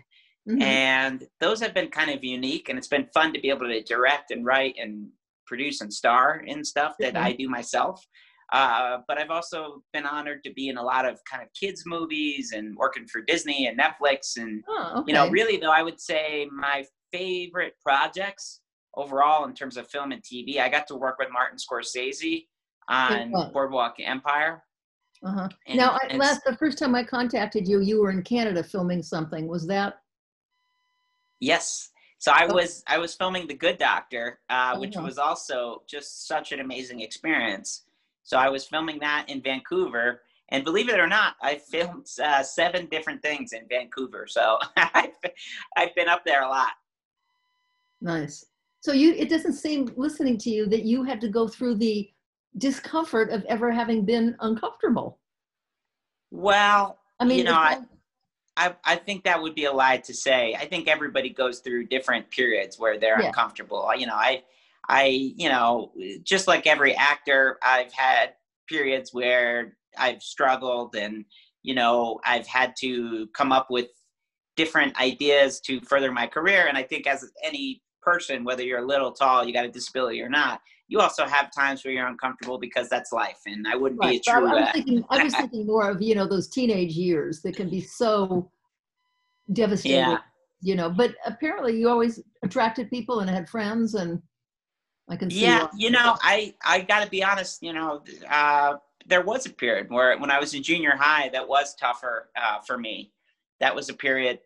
mhm. 0.49 0.61
And 0.61 1.17
those 1.39 1.59
have 1.61 1.73
been 1.73 1.89
kind 1.89 2.11
of 2.11 2.23
unique. 2.23 2.69
And 2.69 2.77
it's 2.77 2.87
been 2.95 3.07
fun 3.13 3.33
to 3.33 3.39
be 3.39 3.49
able 3.49 3.67
to 3.67 3.81
direct 3.83 4.31
and 4.31 4.45
write 4.45 4.75
and 4.83 5.09
produce 5.47 5.81
and 5.81 5.93
star 5.93 6.43
in 6.45 6.63
stuff 6.65 6.93
that 6.99 7.13
Mhm. 7.13 7.23
I 7.27 7.31
do 7.33 7.47
myself. 7.49 8.05
Uh, 8.55 8.99
but 9.07 9.17
I've 9.17 9.31
also 9.31 9.83
been 9.91 10.05
honored 10.05 10.41
to 10.45 10.53
be 10.53 10.69
in 10.69 10.77
a 10.77 10.81
lot 10.83 11.05
of 11.05 11.19
kind 11.29 11.43
of 11.43 11.49
kids' 11.53 11.83
movies 11.85 12.53
and 12.55 12.75
working 12.77 13.05
for 13.05 13.21
Disney 13.21 13.67
and 13.67 13.77
Netflix. 13.77 14.37
And, 14.37 14.63
oh, 14.69 14.93
okay. 14.99 15.03
you 15.11 15.13
know, 15.13 15.29
really, 15.29 15.57
though, 15.57 15.71
I 15.71 15.83
would 15.83 15.99
say 15.99 16.47
my 16.51 16.85
favorite 17.11 17.73
projects 17.83 18.61
overall 18.95 19.43
in 19.45 19.53
terms 19.53 19.75
of 19.75 19.87
film 19.89 20.13
and 20.13 20.23
TV, 20.23 20.59
I 20.59 20.69
got 20.69 20.87
to 20.87 20.95
work 20.95 21.17
with 21.19 21.27
Martin 21.33 21.57
Scorsese 21.57 22.45
on. 22.87 23.31
Boardwalk 23.51 23.95
Empire. 23.99 24.63
Uh-huh. 25.21 25.49
And- 25.67 25.77
now, 25.77 25.91
I, 26.01 26.07
and- 26.11 26.19
last 26.19 26.41
the 26.45 26.55
first 26.55 26.77
time 26.77 26.95
I 26.95 27.03
contacted 27.03 27.67
you, 27.67 27.81
you 27.81 28.01
were 28.01 28.11
in 28.11 28.21
Canada 28.23 28.63
filming 28.63 29.03
something. 29.03 29.47
Was 29.47 29.67
that? 29.67 29.95
Yes. 31.41 31.89
So 32.19 32.31
I 32.31 32.47
Oh. 32.49 32.53
was 32.55 32.83
I 32.87 32.97
was 32.99 33.13
filming 33.15 33.47
The 33.47 33.53
Good 33.53 33.77
Doctor, 33.77 34.39
uh, 34.49 34.77
which 34.77 34.95
Uh-huh. 34.95 35.05
was 35.05 35.17
also 35.17 35.83
just 35.87 36.25
such 36.27 36.53
an 36.53 36.61
amazing 36.61 37.01
experience. 37.01 37.83
So 38.25 38.37
I 38.37 38.49
was 38.49 38.65
filming 38.65 38.99
that 38.99 39.27
in 39.29 39.39
Vancouver, 39.41 40.21
and 40.49 40.63
believe 40.65 40.89
it 40.89 40.99
or 40.99 41.07
not, 41.07 41.35
I 41.41 41.57
filmed 41.57 42.07
uh, 42.21 42.41
seven 42.41 42.87
different 42.87 43.21
things 43.21 43.53
in 43.53 43.61
Vancouver. 43.69 44.25
So 44.27 44.57
I've, 44.77 45.11
I've 45.77 45.95
been 45.95 46.09
up 46.09 46.25
there 46.25 46.41
a 46.41 46.49
lot. 46.49 46.71
Nice. 48.01 48.45
So 48.81 48.93
you, 48.93 49.13
it 49.13 49.29
doesn't 49.29 49.53
seem 49.53 49.91
listening 49.95 50.37
to 50.39 50.49
you 50.49 50.65
that 50.67 50.83
you 50.83 51.03
had 51.03 51.21
to 51.21 51.29
go 51.29 51.47
through 51.47 51.75
the 51.75 52.09
discomfort 52.57 53.29
of 53.29 53.45
ever 53.45 53.71
having 53.71 54.05
been 54.05 54.35
uncomfortable. 54.39 55.19
Well, 56.31 56.97
I 57.19 57.25
mean, 57.25 57.39
you 57.39 57.43
know, 57.43 57.53
I, 57.53 57.79
I, 58.57 58.75
I 58.83 58.95
think 58.95 59.23
that 59.25 59.39
would 59.39 59.53
be 59.53 59.65
a 59.65 59.71
lie 59.71 59.97
to 59.97 60.13
say. 60.13 60.55
I 60.55 60.65
think 60.65 60.87
everybody 60.87 61.29
goes 61.29 61.59
through 61.59 61.87
different 61.87 62.29
periods 62.31 62.79
where 62.79 62.99
they're 62.99 63.21
Yeah. 63.21 63.27
uncomfortable. 63.27 63.87
You 63.95 64.07
know, 64.07 64.15
I 64.15 64.43
I 64.89 65.33
you 65.35 65.49
know, 65.49 65.91
just 66.23 66.47
like 66.47 66.67
every 66.67 66.95
actor, 66.95 67.57
I've 67.63 67.91
had 67.93 68.33
periods 68.67 69.13
where 69.13 69.77
I've 69.97 70.21
struggled 70.21 70.95
and 70.95 71.25
you 71.63 71.73
know, 71.73 72.19
I've 72.25 72.45
had 72.45 72.75
to 72.81 73.27
come 73.35 73.51
up 73.51 73.67
with 73.71 73.87
different 74.55 74.99
ideas 74.99 75.59
to 75.61 75.81
further 75.81 76.11
my 76.11 76.27
career 76.27 76.67
and 76.67 76.77
I 76.77 76.83
think 76.83 77.07
as 77.07 77.29
any 77.43 77.81
person 78.01 78.43
whether 78.43 78.63
you're 78.63 78.83
a 78.83 78.85
little 78.85 79.11
tall, 79.11 79.45
you 79.45 79.53
got 79.53 79.65
a 79.65 79.71
disability 79.71 80.21
or 80.21 80.29
not, 80.29 80.61
you 80.87 80.99
also 80.99 81.25
have 81.25 81.49
times 81.51 81.83
where 81.83 81.93
you're 81.93 82.07
uncomfortable 82.07 82.59
because 82.59 82.87
that's 82.89 83.11
life 83.11 83.39
and 83.47 83.67
I 83.67 83.75
wouldn't 83.75 83.99
right. 83.99 84.11
be 84.11 84.17
a 84.17 84.31
true 84.31 84.47
I 84.47 84.53
was 84.53 84.69
uh, 84.69 84.71
thinking, 84.73 85.05
I 85.09 85.23
was 85.23 85.35
thinking 85.37 85.65
more 85.65 85.89
of 85.89 86.01
you 86.01 86.15
know 86.15 86.27
those 86.27 86.47
teenage 86.47 86.93
years 86.93 87.41
that 87.41 87.55
can 87.55 87.69
be 87.69 87.81
so 87.81 88.51
devastating. 89.53 89.99
yeah. 89.99 90.17
You 90.61 90.75
know, 90.75 90.89
but 90.89 91.13
apparently 91.25 91.77
you 91.77 91.89
always 91.89 92.19
attracted 92.43 92.89
people 92.89 93.19
and 93.19 93.29
had 93.29 93.47
friends, 93.47 93.93
and 93.93 94.21
I 95.07 95.15
can 95.15 95.29
see. 95.29 95.41
yeah 95.41 95.63
why. 95.63 95.69
you 95.77 95.91
know 95.91 96.17
i 96.21 96.53
i 96.63 96.81
gotta 96.81 97.09
be 97.09 97.23
honest 97.23 97.61
you 97.61 97.73
know 97.73 98.01
uh 98.29 98.75
there 99.07 99.21
was 99.21 99.45
a 99.45 99.51
period 99.51 99.89
where 99.89 100.17
when 100.17 100.31
i 100.31 100.39
was 100.39 100.53
in 100.53 100.63
junior 100.63 100.95
high 100.95 101.29
that 101.29 101.47
was 101.47 101.75
tougher 101.75 102.29
uh, 102.35 102.59
for 102.61 102.77
me 102.77 103.11
that 103.59 103.73
was 103.73 103.89
a 103.89 103.93
period 103.93 104.39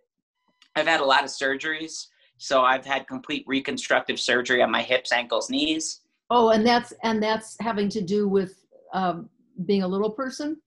i've 0.75 0.87
had 0.87 0.99
a 0.99 1.05
lot 1.05 1.23
of 1.23 1.29
surgeries 1.29 2.07
so 2.37 2.61
i've 2.61 2.85
had 2.85 3.07
complete 3.07 3.43
reconstructive 3.47 4.19
surgery 4.19 4.61
on 4.61 4.69
my 4.69 4.81
hips 4.81 5.11
ankles 5.13 5.49
knees 5.49 6.01
Oh, 6.29 6.49
and 6.49 6.65
that's 6.65 6.93
and 7.03 7.21
that's 7.21 7.57
having 7.59 7.89
to 7.89 8.01
do 8.01 8.27
with 8.27 8.65
um, 8.93 9.29
being 9.65 9.83
a 9.83 9.87
little 9.87 10.11
person. 10.11 10.57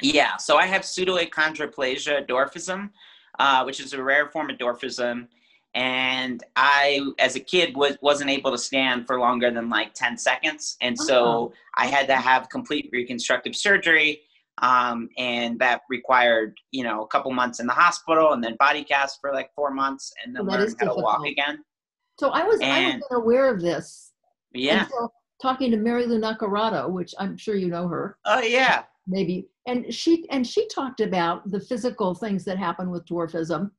Yeah, 0.00 0.36
so 0.36 0.56
I 0.56 0.66
have 0.66 0.82
pseudoachondroplasia 0.82 2.28
dwarfism, 2.28 2.90
uh, 3.38 3.62
which 3.64 3.80
is 3.80 3.92
a 3.92 4.02
rare 4.02 4.28
form 4.28 4.50
of 4.50 4.58
dwarfism, 4.58 5.28
and 5.74 6.42
I, 6.56 7.00
as 7.18 7.36
a 7.36 7.40
kid, 7.40 7.76
was 7.76 7.96
wasn't 8.02 8.30
able 8.30 8.50
to 8.50 8.58
stand 8.58 9.06
for 9.06 9.18
longer 9.18 9.50
than 9.50 9.68
like 9.68 9.94
ten 9.94 10.16
seconds, 10.16 10.76
and 10.80 10.98
so 10.98 11.24
Oh. 11.24 11.52
I 11.76 11.86
had 11.86 12.06
to 12.08 12.16
have 12.16 12.48
complete 12.48 12.88
reconstructive 12.92 13.54
surgery, 13.54 14.22
um, 14.62 15.08
and 15.18 15.58
that 15.60 15.82
required 15.88 16.56
you 16.72 16.84
know 16.84 17.02
a 17.02 17.06
couple 17.08 17.30
months 17.32 17.60
in 17.60 17.66
the 17.66 17.72
hospital, 17.74 18.32
and 18.32 18.42
then 18.42 18.56
body 18.58 18.82
cast 18.84 19.20
for 19.20 19.32
like 19.32 19.50
four 19.54 19.70
months, 19.70 20.12
and 20.24 20.34
then 20.34 20.46
that 20.46 20.58
learn 20.60 20.74
how 20.80 20.94
to 20.94 21.02
walk 21.02 21.26
again. 21.26 21.62
So 22.18 22.30
I 22.30 22.42
was 22.42 22.60
I 22.60 22.84
wasn't 22.84 23.04
aware 23.12 23.52
of 23.52 23.60
this 23.60 24.12
Yeah. 24.52 24.88
talking 25.40 25.70
to 25.70 25.76
Mary 25.76 26.06
Lou 26.06 26.18
Nacarado, 26.20 26.90
which 26.90 27.14
I'm 27.18 27.36
sure 27.36 27.54
you 27.54 27.68
know 27.68 27.86
her. 27.88 28.18
Oh 28.24 28.40
yeah. 28.40 28.84
maybe 29.06 29.48
and 29.66 29.92
she 29.94 30.26
and 30.30 30.46
she 30.46 30.66
talked 30.68 31.00
about 31.00 31.48
the 31.50 31.60
physical 31.60 32.14
things 32.14 32.44
that 32.44 32.58
happen 32.58 32.90
with 32.90 33.06
dwarfism 33.06 33.70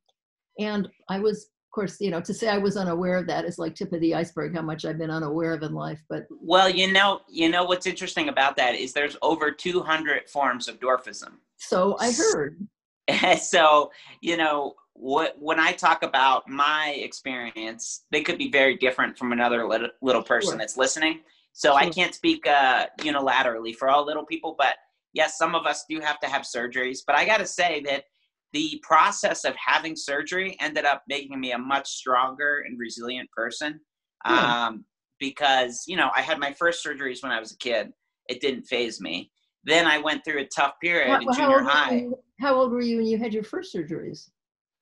and 0.58 0.88
i 1.08 1.18
was 1.20 1.50
of 1.70 1.72
course 1.72 2.00
you 2.00 2.10
know 2.10 2.20
to 2.20 2.34
say 2.34 2.48
i 2.48 2.58
was 2.58 2.76
unaware 2.76 3.16
of 3.16 3.28
that 3.28 3.44
is 3.44 3.56
like 3.56 3.76
tip 3.76 3.92
of 3.92 4.00
the 4.00 4.12
iceberg 4.12 4.52
how 4.56 4.60
much 4.62 4.84
i've 4.84 4.98
been 4.98 5.10
unaware 5.10 5.52
of 5.54 5.62
in 5.62 5.72
life 5.72 6.02
but 6.08 6.26
Well, 6.40 6.68
you 6.68 6.92
know, 6.92 7.20
you 7.28 7.48
know 7.48 7.62
what's 7.62 7.86
interesting 7.86 8.28
about 8.28 8.56
that 8.56 8.74
is 8.74 8.92
there's 8.92 9.16
over 9.22 9.52
200 9.52 10.28
forms 10.28 10.66
of 10.66 10.80
dwarfism. 10.80 11.34
so 11.58 11.96
i 12.00 12.10
heard 12.10 12.66
so 13.40 13.92
you 14.20 14.36
know 14.36 14.74
what 14.94 15.36
when 15.38 15.60
i 15.60 15.70
talk 15.70 16.02
about 16.02 16.48
my 16.48 16.90
experience 16.98 18.04
they 18.10 18.22
could 18.22 18.36
be 18.36 18.50
very 18.50 18.76
different 18.76 19.16
from 19.16 19.30
another 19.30 19.64
little, 19.64 19.90
little 20.02 20.24
person 20.24 20.50
Sure. 20.52 20.58
that's 20.58 20.76
listening 20.76 21.20
so 21.52 21.74
i 21.74 21.88
can't 21.88 22.14
speak 22.16 22.48
uh, 22.48 22.86
unilaterally 22.98 23.74
for 23.76 23.88
all 23.88 24.04
little 24.04 24.26
people 24.26 24.56
but 24.58 24.74
yes 25.12 25.38
some 25.38 25.54
of 25.54 25.66
us 25.66 25.84
do 25.88 26.00
have 26.00 26.18
to 26.18 26.26
have 26.26 26.42
surgeries 26.42 26.98
but 27.06 27.14
i 27.16 27.24
got 27.24 27.38
to 27.38 27.46
say 27.46 27.80
that 27.86 28.04
the 28.52 28.80
process 28.82 29.44
of 29.44 29.54
having 29.56 29.94
surgery 29.96 30.56
ended 30.60 30.84
up 30.84 31.02
making 31.08 31.38
me 31.40 31.52
a 31.52 31.58
much 31.58 31.88
stronger 31.88 32.64
and 32.66 32.78
resilient 32.78 33.30
person 33.30 33.80
Good. 34.26 34.38
um, 34.38 34.84
because 35.18 35.84
you 35.86 35.96
know 35.96 36.10
i 36.16 36.20
had 36.22 36.38
my 36.38 36.52
first 36.52 36.84
surgeries 36.84 37.22
when 37.22 37.32
i 37.32 37.40
was 37.40 37.52
a 37.52 37.58
kid 37.58 37.92
it 38.28 38.40
didn't 38.40 38.64
phase 38.64 39.00
me 39.00 39.30
then 39.64 39.86
i 39.86 39.98
went 39.98 40.24
through 40.24 40.40
a 40.40 40.46
tough 40.46 40.74
period 40.82 41.10
how, 41.10 41.20
in 41.20 41.32
junior 41.32 41.56
were 41.56 41.62
high 41.62 41.96
you, 41.96 42.18
how 42.40 42.54
old 42.54 42.72
were 42.72 42.80
you 42.80 42.96
when 42.98 43.06
you 43.06 43.18
had 43.18 43.32
your 43.32 43.44
first 43.44 43.74
surgeries 43.74 44.28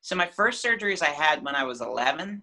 So 0.01 0.15
my 0.17 0.27
first 0.27 0.65
surgeries 0.65 1.03
I 1.03 1.11
had 1.11 1.45
when 1.45 1.55
I 1.55 1.65
was 1.65 1.81
11. 1.81 2.41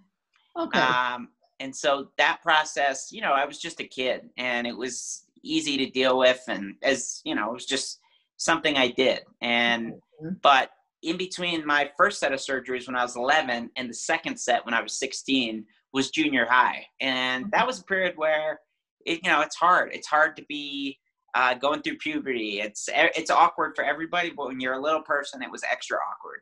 okay 0.59 0.77
Um, 0.77 1.29
and 1.59 1.73
so 1.73 2.09
that 2.17 2.41
process, 2.43 3.11
you 3.11 3.21
know, 3.21 3.31
I 3.31 3.45
was 3.45 3.59
just 3.59 3.79
a 3.79 3.87
kid 3.87 4.29
and 4.37 4.67
it 4.67 4.75
was 4.75 5.25
easy 5.41 5.77
to 5.77 5.89
deal 5.89 6.17
with. 6.17 6.41
And 6.47 6.75
as, 6.83 7.21
you 7.23 7.33
know, 7.33 7.49
it 7.49 7.53
was 7.53 7.65
just 7.65 7.99
something 8.37 8.75
I 8.75 8.89
did. 8.89 9.21
And, 9.41 9.93
Mhm. 10.21 10.41
but 10.41 10.71
in 11.05 11.17
between 11.17 11.65
my 11.65 11.89
first 11.97 12.19
set 12.19 12.33
of 12.33 12.39
surgeries 12.39 12.87
when 12.87 12.95
I 12.95 13.03
was 13.03 13.15
11 13.15 13.69
and 13.75 13.89
the 13.89 13.93
second 13.93 14.37
set 14.39 14.65
when 14.65 14.73
I 14.73 14.81
was 14.81 14.97
16 14.99 15.63
was 15.93 16.09
junior 16.09 16.45
high. 16.49 16.85
And 16.99 17.49
that 17.51 17.65
was 17.65 17.79
a 17.79 17.83
period 17.83 18.13
where 18.17 18.59
it, 19.05 19.19
you 19.23 19.29
know, 19.29 19.41
it's 19.41 19.55
hard. 19.55 19.91
It's 19.93 20.07
hard 20.07 20.35
to 20.37 20.43
be 20.49 20.97
uh, 21.35 21.53
going 21.53 21.81
through 21.81 21.97
puberty. 21.97 22.59
It's, 22.61 22.89
it's 22.93 23.29
awkward 23.29 23.73
for 23.75 23.83
everybody, 23.83 24.31
but 24.35 24.47
when 24.47 24.59
you're 24.59 24.73
a 24.73 24.81
little 24.81 25.01
person, 25.01 25.41
it 25.43 25.51
was 25.51 25.63
extra 25.63 25.97
awkward. 25.97 26.41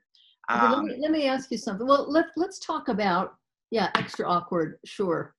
Okay, 0.52 0.62
let, 0.62 0.78
Um, 0.78 0.86
me, 0.86 0.96
let 1.00 1.12
me 1.12 1.28
ask 1.28 1.50
you 1.52 1.58
something 1.58 1.88
well 1.88 2.06
let, 2.12 2.26
let's 2.36 2.60
talk 2.60 2.90
about 2.90 3.36
yeah 3.72 3.90
extra 3.96 4.28
awkward 4.28 4.78
sure 4.84 5.34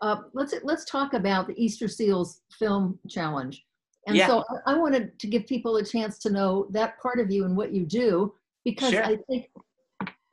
uh, 0.00 0.22
let's 0.32 0.54
let's 0.62 0.86
talk 0.86 1.12
about 1.12 1.46
the 1.46 1.62
easter 1.62 1.86
seals 1.86 2.40
film 2.58 2.98
challenge 3.10 3.66
and 4.06 4.16
Yeah. 4.16 4.26
so 4.26 4.44
I, 4.66 4.72
I 4.72 4.78
wanted 4.78 5.18
to 5.18 5.26
give 5.26 5.46
people 5.46 5.76
a 5.76 5.84
chance 5.84 6.18
to 6.20 6.30
know 6.30 6.66
that 6.70 6.98
part 6.98 7.20
of 7.20 7.30
you 7.30 7.44
and 7.44 7.54
what 7.58 7.74
you 7.74 7.84
do 7.84 8.32
because 8.68 8.92
Sure. 8.92 9.04
i 9.12 9.16
think 9.28 9.42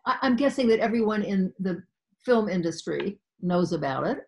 I, 0.10 0.14
i'm 0.24 0.36
guessing 0.44 0.68
that 0.70 0.80
everyone 0.88 1.22
in 1.34 1.40
the 1.60 1.74
film 2.28 2.46
industry 2.58 3.20
knows 3.52 3.72
about 3.80 4.04
it 4.12 4.20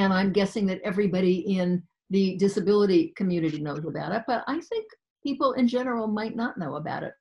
and 0.00 0.10
i'm 0.18 0.32
guessing 0.38 0.64
that 0.66 0.80
everybody 0.90 1.36
in 1.58 1.82
the 2.10 2.24
disability 2.44 3.02
community 3.20 3.60
knows 3.66 3.84
about 3.92 4.12
it 4.16 4.22
but 4.26 4.40
i 4.54 4.58
think 4.70 4.86
people 5.28 5.50
in 5.60 5.66
general 5.76 6.06
might 6.20 6.36
not 6.42 6.58
know 6.62 6.72
about 6.82 7.02
it 7.08 7.14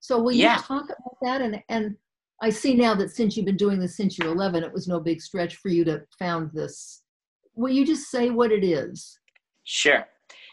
so 0.00 0.12
will 0.22 0.32
Yeah. 0.32 0.56
you 0.56 0.62
talk 0.62 0.84
about 0.86 1.16
that? 1.22 1.42
And 1.42 1.54
and 1.68 1.94
I 2.40 2.48
see 2.48 2.72
now 2.74 2.94
that 2.94 3.10
since 3.10 3.36
you've 3.36 3.44
been 3.50 3.64
doing 3.64 3.78
this 3.78 3.96
since 3.98 4.16
you're 4.16 4.32
11, 4.32 4.64
it 4.64 4.72
was 4.72 4.88
no 4.88 4.98
big 4.98 5.20
stretch 5.20 5.56
for 5.56 5.68
you 5.68 5.84
to 5.84 6.02
found 6.18 6.50
this. 6.54 7.02
Will 7.54 7.68
you 7.78 7.84
just 7.84 8.10
say 8.10 8.30
what 8.30 8.50
it 8.50 8.64
is? 8.64 9.18
Sure. 9.64 10.02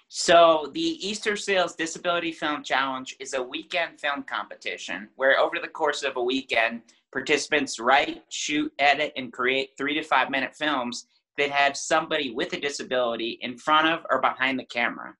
So 0.09 0.71
the 0.73 0.99
Easterseals 1.03 1.75
Disability 1.75 2.31
Film 2.31 2.63
Challenge 2.63 3.13
is 3.19 3.33
a 3.33 3.43
weekend 3.43 3.99
film 3.99 4.23
competition 4.23 5.09
where 5.17 5.37
over 5.37 5.57
the 5.61 5.67
course 5.67 6.01
of 6.03 6.15
a 6.15 6.23
weekend, 6.23 6.81
participants 7.11 7.77
write, 7.77 8.23
shoot, 8.29 8.71
edit, 8.79 9.11
and 9.17 9.33
create 9.33 9.71
three 9.77 9.93
to 9.95 10.03
five 10.03 10.29
minute 10.29 10.55
films 10.55 11.07
that 11.37 11.51
have 11.51 11.75
somebody 11.75 12.31
with 12.31 12.53
a 12.53 12.59
disability 12.59 13.37
in 13.41 13.57
front 13.57 13.87
of 13.87 14.05
or 14.09 14.21
behind 14.21 14.57
the 14.57 14.65
camera. 14.65 15.13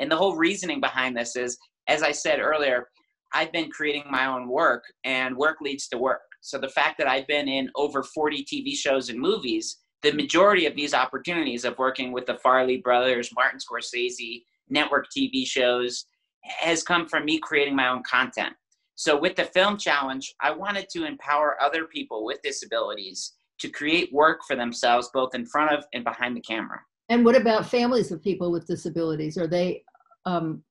And 0.00 0.10
the 0.10 0.16
whole 0.16 0.34
reasoning 0.34 0.80
behind 0.80 1.16
this 1.16 1.36
is, 1.36 1.56
as 1.86 2.02
I 2.02 2.10
said 2.10 2.40
earlier, 2.40 2.88
I've 3.32 3.52
been 3.52 3.70
creating 3.70 4.04
my 4.10 4.26
own 4.26 4.48
work 4.48 4.82
and 5.04 5.36
work 5.36 5.60
leads 5.60 5.86
to 5.88 5.98
work. 5.98 6.22
So 6.40 6.58
the 6.58 6.68
fact 6.68 6.98
that 6.98 7.06
I've 7.06 7.28
been 7.28 7.46
in 7.46 7.70
over 7.76 8.02
40 8.02 8.44
TV 8.44 8.74
shows 8.74 9.08
and 9.08 9.20
movies 9.20 9.78
the 10.02 10.12
majority 10.12 10.66
of 10.66 10.74
these 10.74 10.94
opportunities 10.94 11.64
of 11.64 11.78
working 11.78 12.12
with 12.12 12.26
the 12.26 12.34
Farrelly 12.34 12.82
brothers, 12.82 13.30
Martin 13.34 13.60
Scorsese, 13.60 14.42
network 14.68 15.06
TV 15.16 15.46
shows 15.46 16.06
has 16.44 16.82
come 16.82 17.06
from 17.06 17.24
me 17.24 17.38
creating 17.38 17.76
my 17.76 17.88
own 17.88 18.02
content. 18.02 18.52
So 18.96 19.18
with 19.18 19.36
the 19.36 19.44
film 19.44 19.76
challenge, 19.76 20.34
I 20.40 20.50
wanted 20.50 20.88
to 20.90 21.04
empower 21.04 21.60
other 21.62 21.84
people 21.86 22.24
with 22.24 22.42
disabilities 22.42 23.32
to 23.60 23.68
create 23.68 24.12
work 24.12 24.40
for 24.46 24.56
themselves 24.56 25.08
both 25.14 25.34
in 25.34 25.46
front 25.46 25.72
of 25.72 25.84
and 25.92 26.02
behind 26.04 26.36
the 26.36 26.40
camera. 26.40 26.80
And 27.08 27.24
what 27.24 27.36
about 27.36 27.66
families 27.66 28.10
of 28.10 28.22
people 28.22 28.50
with 28.50 28.66
disabilities? 28.66 29.38
Are 29.38 29.46
they 29.46 29.84
um, 30.24 30.62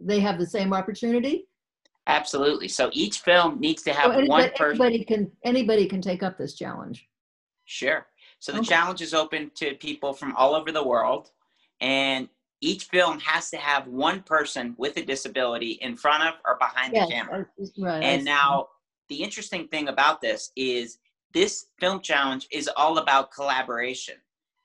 they 0.00 0.20
have 0.20 0.38
the 0.38 0.46
same 0.46 0.72
opportunity? 0.72 1.46
Absolutely. 2.06 2.68
So 2.68 2.90
each 2.92 3.20
film 3.20 3.60
needs 3.60 3.82
to 3.82 3.92
have 3.92 4.12
So 4.12 4.18
any- 4.18 4.28
one 4.28 4.50
person. 4.56 4.80
anybody 4.82 5.04
can 5.04 5.30
anybody 5.44 5.86
can 5.86 6.00
take 6.00 6.22
up 6.22 6.38
this 6.38 6.54
challenge. 6.54 7.08
Sure. 7.66 8.06
So 8.40 8.52
the 8.52 8.58
Okay. 8.58 8.68
challenge 8.68 9.02
is 9.02 9.14
open 9.14 9.50
to 9.56 9.74
people 9.74 10.12
from 10.12 10.34
all 10.34 10.54
over 10.54 10.72
the 10.72 10.82
world, 10.82 11.30
and 11.80 12.28
each 12.62 12.84
film 12.86 13.20
has 13.20 13.50
to 13.50 13.56
have 13.58 13.86
one 13.86 14.22
person 14.22 14.74
with 14.76 14.96
a 14.96 15.02
disability 15.02 15.72
in 15.72 15.96
front 15.96 16.24
of 16.24 16.34
or 16.44 16.56
behind 16.58 16.94
Yes, 16.94 17.08
the 17.08 17.14
camera. 17.14 17.46
Right. 17.78 18.02
And 18.02 18.24
now, 18.24 18.68
the 19.08 19.22
interesting 19.22 19.68
thing 19.68 19.88
about 19.88 20.20
this 20.20 20.52
is 20.56 20.98
this 21.32 21.66
film 21.78 22.00
challenge 22.00 22.48
is 22.50 22.68
all 22.76 22.98
about 22.98 23.30
collaboration 23.32 24.16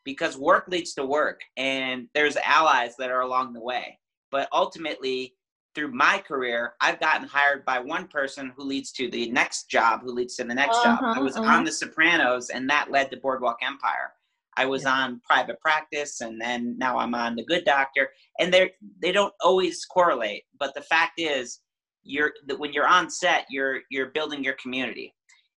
because 0.04 0.38
work 0.38 0.68
leads 0.68 0.94
to 0.94 1.06
work, 1.06 1.42
and 1.58 2.08
there's 2.14 2.38
allies 2.38 2.96
that 2.98 3.12
are 3.12 3.22
along 3.22 3.54
the 3.54 3.62
way. 3.62 4.00
But 4.32 4.48
ultimately, 4.52 5.36
through 5.76 5.92
my 5.92 6.18
career, 6.20 6.74
I've 6.82 7.00
gotten 7.00 7.28
hired 7.28 7.66
by 7.66 7.80
one 7.80 8.08
person 8.08 8.52
who 8.56 8.64
leads 8.64 8.92
to 8.94 9.10
the 9.12 9.30
next 9.32 9.70
job, 9.70 10.02
who 10.02 10.12
leads 10.12 10.36
to 10.38 10.44
the 10.46 10.54
next 10.56 10.82
job. 10.84 11.00
I 11.02 11.12
Uh-huh, 11.12 11.22
was 11.22 11.36
uh-huh. 11.36 11.52
on 11.52 11.64
The 11.66 11.72
Sopranos, 11.72 12.50
and 12.50 12.70
that 12.70 12.90
led 12.92 13.12
to 13.12 13.18
Boardwalk 13.18 13.58
Empire. 13.62 14.14
I 14.58 14.66
was 14.66 14.86
on 14.86 15.22
Private 15.30 15.60
Practice, 15.60 16.22
and 16.22 16.40
then 16.40 16.78
now 16.78 16.98
I'm 16.98 17.14
on 17.14 17.36
The 17.36 17.44
Good 17.44 17.66
Doctor, 17.66 18.10
and 18.40 18.54
they 18.54 18.72
they 19.02 19.12
don't 19.12 19.34
always 19.42 19.86
correlate. 19.86 20.44
But 20.58 20.74
the 20.74 20.82
fact 20.82 21.20
is, 21.20 21.60
you're 22.04 22.32
when 22.58 22.72
you're 22.72 22.88
on 22.88 23.10
set, 23.10 23.46
you're 23.50 23.82
you're 23.92 24.12
building 24.12 24.44
your 24.44 24.56
community. 24.62 25.14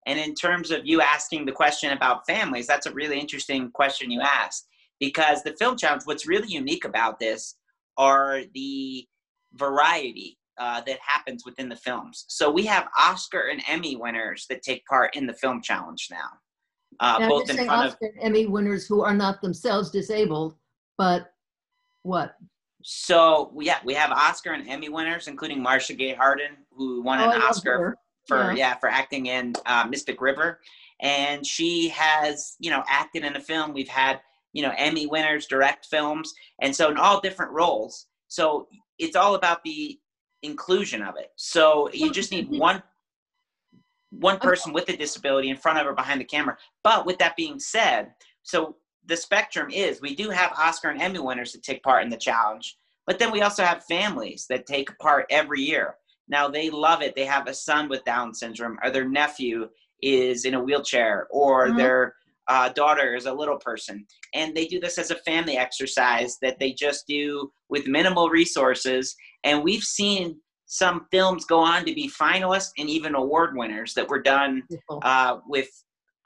And 0.06 0.18
in 0.18 0.34
terms 0.34 0.70
of 0.70 0.80
you 0.84 1.00
asking 1.00 1.44
the 1.46 1.52
question 1.52 1.92
about 1.92 2.26
families, 2.26 2.66
that's 2.66 2.86
a 2.86 2.92
really 2.92 3.20
interesting 3.20 3.70
question 3.70 4.10
you 4.10 4.20
asked 4.20 4.66
because 4.98 5.42
the 5.42 5.54
film 5.58 5.76
challenge. 5.76 6.02
What's 6.06 6.26
really 6.26 6.48
unique 6.48 6.84
about 6.84 7.20
this 7.20 7.56
are 7.98 8.42
the 8.54 9.06
variety 9.54 10.38
uh, 10.58 10.80
that 10.86 10.98
happens 11.00 11.44
within 11.44 11.68
the 11.68 11.76
films. 11.76 12.24
So 12.28 12.50
we 12.50 12.64
have 12.66 12.88
Oscar 12.98 13.48
and 13.50 13.62
Emmy 13.68 13.96
winners 13.96 14.46
that 14.50 14.62
take 14.62 14.84
part 14.86 15.14
in 15.14 15.26
the 15.26 15.34
film 15.34 15.62
challenge 15.62 16.08
now, 16.10 16.28
uh, 17.00 17.18
Now, 17.20 17.28
both 17.28 17.48
in 17.50 17.56
front 17.56 17.70
of. 17.70 17.92
Oscar 17.92 18.06
and 18.06 18.22
Emmy 18.22 18.46
winners 18.46 18.86
who 18.86 19.02
are 19.02 19.14
not 19.14 19.40
themselves 19.40 19.90
disabled, 19.90 20.56
but 20.96 21.32
what? 22.02 22.34
So 22.82 23.52
yeah, 23.60 23.78
we 23.84 23.94
have 23.94 24.10
Oscar 24.10 24.52
and 24.52 24.68
Emmy 24.68 24.88
winners, 24.88 25.28
including 25.28 25.62
Marcia 25.62 25.94
Gay 25.94 26.14
Harden, 26.14 26.56
who 26.72 27.02
won 27.02 27.20
Oh, 27.20 27.30
an 27.30 27.42
Oscar 27.42 27.96
for 28.26 28.52
Yeah. 28.52 28.54
yeah. 28.54 28.74
for 28.76 28.88
acting 28.88 29.26
in 29.26 29.54
uh, 29.66 29.86
Mystic 29.88 30.20
River, 30.20 30.60
and 31.00 31.46
she 31.46 31.88
has 31.90 32.56
you 32.58 32.70
know 32.70 32.82
acted 32.88 33.24
in 33.24 33.36
a 33.36 33.40
film. 33.40 33.72
We've 33.72 33.88
had 33.88 34.20
you 34.52 34.62
know 34.62 34.72
Emmy 34.76 35.06
winners 35.06 35.46
direct 35.46 35.86
films, 35.86 36.32
and 36.62 36.74
so 36.74 36.90
in 36.90 36.96
all 36.96 37.20
different 37.20 37.52
roles. 37.52 38.06
So 38.28 38.68
it's 38.98 39.16
all 39.16 39.34
about 39.34 39.64
the 39.64 39.98
inclusion 40.42 41.02
of 41.02 41.16
it. 41.16 41.32
So 41.36 41.90
you 41.92 42.12
just 42.12 42.30
need 42.30 42.48
one 42.48 42.82
one 44.10 44.38
person 44.38 44.72
with 44.72 44.88
a 44.88 44.96
disability 44.96 45.50
in 45.50 45.56
front 45.56 45.78
of 45.78 45.86
or 45.86 45.92
behind 45.92 46.20
the 46.20 46.24
camera. 46.24 46.56
But 46.82 47.04
with 47.04 47.18
that 47.18 47.36
being 47.36 47.58
said, 47.60 48.12
so 48.42 48.76
the 49.04 49.16
spectrum 49.16 49.70
is 49.70 50.00
we 50.00 50.14
do 50.14 50.30
have 50.30 50.52
Oscar 50.56 50.88
and 50.88 51.00
Emmy 51.00 51.18
winners 51.18 51.52
that 51.52 51.62
take 51.62 51.82
part 51.82 52.04
in 52.04 52.10
the 52.10 52.16
challenge, 52.16 52.78
but 53.06 53.18
then 53.18 53.30
we 53.30 53.42
also 53.42 53.64
have 53.64 53.84
families 53.84 54.46
that 54.48 54.66
take 54.66 54.96
part 54.98 55.26
every 55.30 55.60
year. 55.60 55.96
Now 56.28 56.48
they 56.48 56.70
love 56.70 57.02
it. 57.02 57.14
They 57.16 57.24
have 57.24 57.48
a 57.48 57.54
son 57.54 57.88
with 57.88 58.04
Down 58.04 58.34
syndrome, 58.34 58.78
or 58.82 58.90
their 58.90 59.08
nephew 59.08 59.68
is 60.02 60.44
in 60.44 60.54
a 60.54 60.62
wheelchair, 60.62 61.26
or 61.30 61.68
mm-hmm. 61.68 61.78
their 61.78 62.14
uh, 62.48 62.70
daughter 62.70 63.14
is 63.14 63.26
a 63.26 63.32
little 63.32 63.58
person. 63.58 64.06
And 64.34 64.56
they 64.56 64.66
do 64.66 64.80
this 64.80 64.98
as 64.98 65.10
a 65.10 65.16
family 65.16 65.56
exercise 65.56 66.38
that 66.42 66.58
they 66.58 66.72
just 66.72 67.06
do 67.06 67.52
with 67.68 67.86
minimal 67.86 68.30
resources. 68.30 69.14
And 69.44 69.62
we've 69.62 69.82
seen 69.82 70.40
some 70.66 71.06
films 71.10 71.44
go 71.44 71.60
on 71.60 71.84
to 71.86 71.94
be 71.94 72.10
finalists 72.10 72.70
and 72.78 72.88
even 72.88 73.14
award 73.14 73.56
winners 73.56 73.94
that 73.94 74.08
were 74.08 74.20
done 74.20 74.62
uh, 75.02 75.38
with 75.46 75.68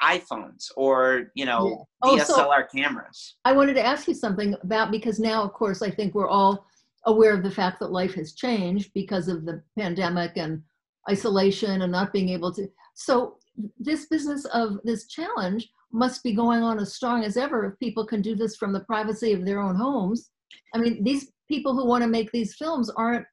iPhones 0.03 0.67
or 0.77 1.31
you 1.35 1.45
know 1.45 1.87
yeah. 2.03 2.11
oh, 2.11 2.17
DSLR 2.17 2.67
so 2.69 2.77
cameras. 2.77 3.37
I 3.45 3.53
wanted 3.53 3.75
to 3.75 3.87
ask 3.87 4.09
you 4.09 4.15
something 4.15 4.57
about 4.63 4.91
because 4.91 5.21
now, 5.21 5.45
of 5.45 5.53
course, 5.53 5.81
I 5.81 5.91
think 5.91 6.15
we're 6.15 6.29
all 6.29 6.67
aware 7.07 7.33
of 7.33 7.43
the 7.43 7.51
fact 7.51 7.79
that 7.81 7.93
life 7.93 8.15
has 8.15 8.35
changed 8.35 8.91
because 8.95 9.29
of 9.29 9.45
the 9.45 9.63
pandemic 9.79 10.33
and 10.37 10.63
isolation 11.09 11.83
and 11.83 11.93
not 11.93 12.13
being 12.13 12.29
able 12.31 12.53
to. 12.55 12.67
So 12.95 13.37
this 13.79 14.07
business 14.07 14.45
of 14.47 14.79
this 14.85 15.07
challenge 15.07 15.69
must 15.93 16.23
be 16.23 16.33
going 16.33 16.63
on 16.63 16.79
as 16.79 16.95
strong 16.95 17.25
as 17.25 17.37
ever 17.37 17.67
if 17.67 17.79
people 17.79 18.07
can 18.07 18.23
do 18.23 18.35
this 18.35 18.57
from 18.57 18.73
the 18.73 18.81
privacy 18.81 19.33
of 19.33 19.45
their 19.45 19.61
own 19.61 19.77
homes. 19.77 20.31
I 20.75 20.79
mean, 20.79 21.05
these 21.05 21.31
people 21.49 21.75
who 21.75 21.87
want 21.87 22.03
to 22.03 22.09
make 22.09 22.31
these 22.33 22.55
films 22.55 22.91
aren't 22.91 23.27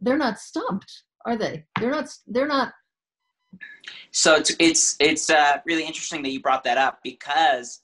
they're 0.00 0.18
not 0.18 0.38
stumped, 0.38 1.04
are 1.24 1.36
they? 1.36 1.64
They're 1.80 1.90
not 1.90 2.08
they're 2.26 2.46
not 2.46 2.72
so 4.10 4.36
it's 4.36 4.54
it's 4.58 4.96
it's 5.00 5.30
uh, 5.30 5.58
really 5.66 5.84
interesting 5.84 6.22
that 6.22 6.30
you 6.30 6.40
brought 6.40 6.64
that 6.64 6.78
up 6.78 6.98
because 7.02 7.82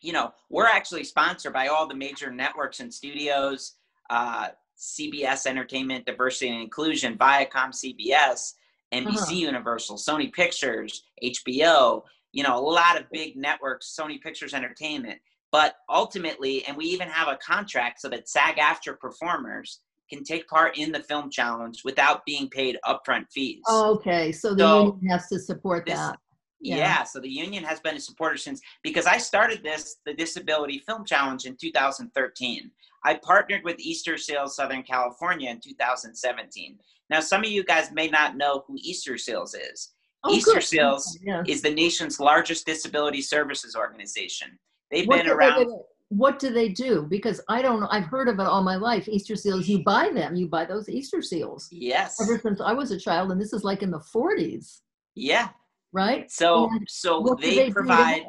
you 0.00 0.12
know 0.12 0.32
we're 0.50 0.66
actually 0.66 1.04
sponsored 1.04 1.52
by 1.52 1.68
all 1.68 1.86
the 1.86 1.94
major 1.94 2.30
networks 2.30 2.80
and 2.80 2.92
studios, 2.92 3.74
uh, 4.10 4.48
CBS 4.78 5.46
Entertainment, 5.46 6.06
Diversity 6.06 6.50
and 6.50 6.60
Inclusion, 6.60 7.16
Viacom, 7.16 7.70
CBS, 7.70 8.54
NBC 8.92 9.16
uh-huh. 9.16 9.32
Universal, 9.32 9.96
Sony 9.96 10.32
Pictures, 10.32 11.04
HBO. 11.22 12.02
You 12.36 12.42
know, 12.42 12.58
a 12.58 12.60
lot 12.60 13.00
of 13.00 13.04
big 13.10 13.34
networks, 13.34 13.96
Sony 13.98 14.20
Pictures 14.20 14.52
Entertainment. 14.52 15.18
But 15.52 15.76
ultimately, 15.88 16.64
and 16.66 16.76
we 16.76 16.84
even 16.84 17.08
have 17.08 17.28
a 17.28 17.36
contract 17.36 18.02
so 18.02 18.10
that 18.10 18.28
SAG-AFTRA 18.28 19.00
performers 19.00 19.80
can 20.10 20.22
take 20.22 20.46
part 20.46 20.76
in 20.76 20.92
the 20.92 21.00
film 21.00 21.30
challenge 21.30 21.82
without 21.82 22.26
being 22.26 22.50
paid 22.50 22.76
upfront 22.84 23.30
fees. 23.32 23.62
Oh, 23.66 23.94
okay, 23.94 24.32
so 24.32 24.54
the 24.54 24.64
so 24.64 24.84
union 24.84 25.10
has 25.10 25.28
to 25.28 25.38
support 25.38 25.86
this, 25.86 25.98
that. 25.98 26.18
Yeah. 26.60 26.76
yeah. 26.76 27.04
so 27.04 27.20
the 27.20 27.28
union 27.28 27.64
has 27.64 27.80
been 27.80 27.96
a 27.96 28.00
supporter 28.00 28.36
since 28.36 28.60
because 28.82 29.06
I 29.06 29.16
started 29.16 29.62
this 29.62 29.96
the 30.04 30.12
Disability 30.12 30.82
Film 30.86 31.06
Challenge 31.06 31.46
in 31.46 31.56
2013. 31.56 32.70
I 33.04 33.14
partnered 33.14 33.64
with 33.64 33.78
Easterseals 33.78 34.50
Southern 34.50 34.82
California 34.82 35.48
in 35.48 35.60
2017. 35.60 36.78
Now, 37.08 37.20
some 37.20 37.44
of 37.44 37.50
you 37.50 37.64
guys 37.64 37.92
may 37.92 38.08
not 38.08 38.36
know 38.36 38.64
who 38.66 38.76
Easterseals 38.78 39.54
is. 39.72 39.92
Oh, 40.26 40.34
Easter 40.34 40.60
Seals 40.60 41.18
yeah. 41.22 41.42
is 41.46 41.62
the 41.62 41.70
nation's 41.70 42.20
largest 42.20 42.66
disability 42.66 43.22
services 43.22 43.76
organization. 43.76 44.58
They've 44.90 45.06
what 45.06 45.24
been 45.24 45.30
around 45.30 45.68
what 46.08 46.38
do 46.38 46.52
they 46.52 46.68
do? 46.68 47.02
Because 47.02 47.40
I 47.48 47.62
don't 47.62 47.80
know. 47.80 47.88
I've 47.90 48.04
heard 48.04 48.28
of 48.28 48.38
it 48.38 48.46
all 48.46 48.62
my 48.62 48.76
life. 48.76 49.08
Easter 49.08 49.34
seals, 49.34 49.66
you 49.66 49.82
buy 49.82 50.10
them. 50.14 50.36
You 50.36 50.46
buy 50.46 50.64
those 50.64 50.88
Easter 50.88 51.20
seals. 51.20 51.68
Yes. 51.72 52.20
Ever 52.20 52.38
since 52.38 52.60
I 52.60 52.72
was 52.72 52.92
a 52.92 52.98
child, 52.98 53.32
and 53.32 53.40
this 53.40 53.52
is 53.52 53.64
like 53.64 53.82
in 53.82 53.90
the 53.90 54.02
40s. 54.14 54.80
Yeah. 55.14 55.48
Right. 55.92 56.30
So 56.30 56.68
and 56.70 56.86
so 56.88 57.36
they, 57.40 57.56
they 57.56 57.70
provide. 57.70 58.26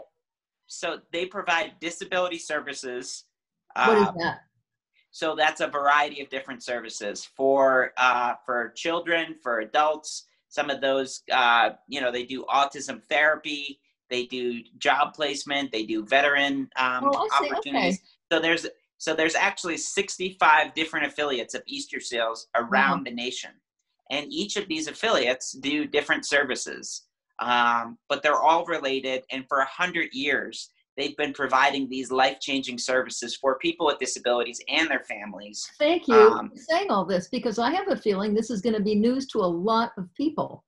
So 0.67 0.99
they 1.13 1.25
provide 1.25 1.73
disability 1.79 2.39
services. 2.39 3.25
What 3.75 3.97
uh, 3.97 4.01
is 4.01 4.07
that? 4.23 4.39
So 5.11 5.35
that's 5.35 5.61
a 5.61 5.67
variety 5.67 6.21
of 6.21 6.29
different 6.29 6.63
services 6.63 7.27
for 7.35 7.93
uh, 7.97 8.35
for 8.45 8.73
children, 8.75 9.35
for 9.41 9.59
adults. 9.59 10.25
Some 10.49 10.69
of 10.69 10.81
those, 10.81 11.23
uh, 11.31 11.71
you 11.87 12.01
know, 12.01 12.11
they 12.11 12.23
do 12.23 12.45
autism 12.45 13.03
therapy 13.03 13.79
they 14.09 14.25
do 14.25 14.61
job 14.77 15.13
placement, 15.13 15.71
they 15.71 15.83
do 15.83 16.05
veteran 16.05 16.69
um, 16.77 17.09
oh, 17.13 17.29
opportunities. 17.39 17.95
Okay. 17.95 18.01
So 18.31 18.39
there's 18.39 18.67
so 18.99 19.13
there's 19.13 19.35
actually 19.35 19.77
65 19.77 20.73
different 20.73 21.05
affiliates 21.05 21.53
of 21.53 21.63
Easterseals 21.65 22.45
around 22.55 23.05
the 23.05 23.11
nation, 23.11 23.51
and 24.09 24.31
each 24.31 24.55
of 24.57 24.67
these 24.67 24.87
affiliates 24.87 25.51
do 25.51 25.85
different 25.85 26.25
services, 26.25 27.03
um, 27.39 27.97
but 28.09 28.23
they're 28.23 28.41
all 28.41 28.65
related. 28.65 29.23
And 29.31 29.45
for 29.47 29.59
a 29.59 29.65
hundred 29.65 30.13
years, 30.13 30.71
they've 30.97 31.15
been 31.15 31.33
providing 31.33 31.87
these 31.87 32.11
life-changing 32.11 32.77
services 32.77 33.35
for 33.35 33.57
people 33.59 33.85
with 33.85 33.99
disabilities 33.99 34.61
and 34.67 34.89
their 34.89 35.03
families. 35.03 35.69
Thank 35.77 36.07
you 36.07 36.15
um, 36.15 36.49
for 36.49 36.57
saying 36.57 36.91
all 36.91 37.05
this 37.05 37.29
because 37.29 37.59
I 37.59 37.71
have 37.71 37.87
a 37.89 37.95
feeling 37.95 38.33
this 38.33 38.49
is 38.49 38.61
going 38.61 38.75
to 38.75 38.81
be 38.81 38.95
news 38.95 39.27
to 39.27 39.39
a 39.39 39.45
lot 39.45 39.91
of 39.97 40.13
people. 40.15 40.63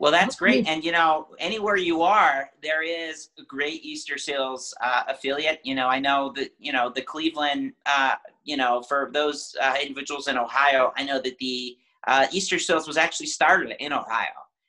Well, 0.00 0.12
that's 0.12 0.36
great. 0.36 0.68
And, 0.68 0.84
you 0.84 0.92
know, 0.92 1.26
anywhere 1.40 1.76
you 1.76 2.02
are, 2.02 2.50
there 2.62 2.84
is 2.84 3.30
a 3.38 3.42
great 3.42 3.84
Easterseals 3.84 4.72
uh, 4.80 5.02
affiliate. 5.08 5.60
You 5.64 5.74
know, 5.74 5.88
I 5.88 5.98
know 5.98 6.32
that, 6.36 6.50
you 6.60 6.72
know, 6.72 6.92
the 6.94 7.02
Cleveland, 7.02 7.72
uh, 7.84 8.14
you 8.44 8.56
know, 8.56 8.80
for 8.82 9.10
those 9.12 9.56
uh, 9.60 9.74
individuals 9.82 10.28
in 10.28 10.38
Ohio, 10.38 10.92
I 10.96 11.04
know 11.04 11.20
that 11.20 11.36
the 11.38 11.76
uh, 12.06 12.26
Easterseals 12.28 12.86
was 12.86 12.96
actually 12.96 13.26
started 13.26 13.74
in 13.80 13.92
Ohio. 13.92 14.28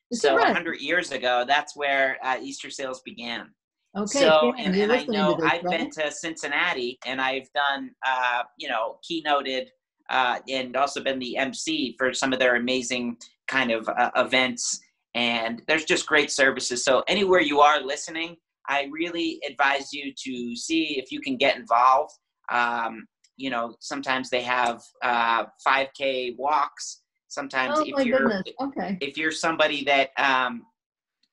Is 0.10 0.22
so 0.22 0.34
100 0.34 0.82
years 0.82 1.12
ago, 1.12 1.46
that's 1.48 1.76
where 1.76 2.18
uh, 2.24 2.38
Easterseals 2.38 3.04
began. 3.06 3.52
Okay. 3.98 4.20
So, 4.20 4.54
and, 4.58 4.76
and 4.76 4.92
I 4.92 5.04
know 5.06 5.36
this, 5.36 5.46
I've 5.52 5.64
right? 5.64 5.80
been 5.80 5.90
to 5.92 6.12
Cincinnati 6.12 7.00
and 7.06 7.20
I've 7.20 7.50
done, 7.54 7.92
uh, 8.06 8.44
you 8.58 8.70
know, 8.70 9.00
keynoted 9.10 9.68
uh, 10.10 10.40
and 10.48 10.76
also 10.76 11.04
been 11.04 11.20
the 11.20 11.38
MC 11.38 11.96
for 11.98 12.14
some 12.14 12.32
of 12.32 12.40
their 12.40 12.56
amazing 12.56 13.18
kind 13.48 13.72
of 13.72 13.88
uh, 13.90 14.12
events 14.16 14.80
and 15.16 15.62
there's 15.68 15.86
just 15.86 16.06
great 16.06 16.32
services. 16.32 16.84
So 16.84 17.04
anywhere 17.08 17.42
you 17.42 17.62
are 17.62 17.82
listening, 17.82 18.36
I 18.68 18.88
really 18.92 19.40
advise 19.48 19.92
you 19.92 20.14
to 20.16 20.56
see 20.56 21.00
if 21.00 21.12
you 21.12 21.20
can 21.20 21.38
get 21.38 21.58
involved. 21.58 22.14
Um, 22.52 23.08
you 23.38 23.50
know, 23.50 23.76
sometimes 23.80 24.30
they 24.30 24.42
have 24.44 24.82
uh, 25.04 25.46
5K 25.68 26.36
walks. 26.38 27.02
Sometimes 27.28 27.76
oh, 27.78 27.84
if 27.86 28.06
you're 28.06 28.42
okay. 28.62 28.98
if 29.02 29.18
you're 29.18 29.32
somebody 29.32 29.84
that 29.86 30.10
um, 30.18 30.64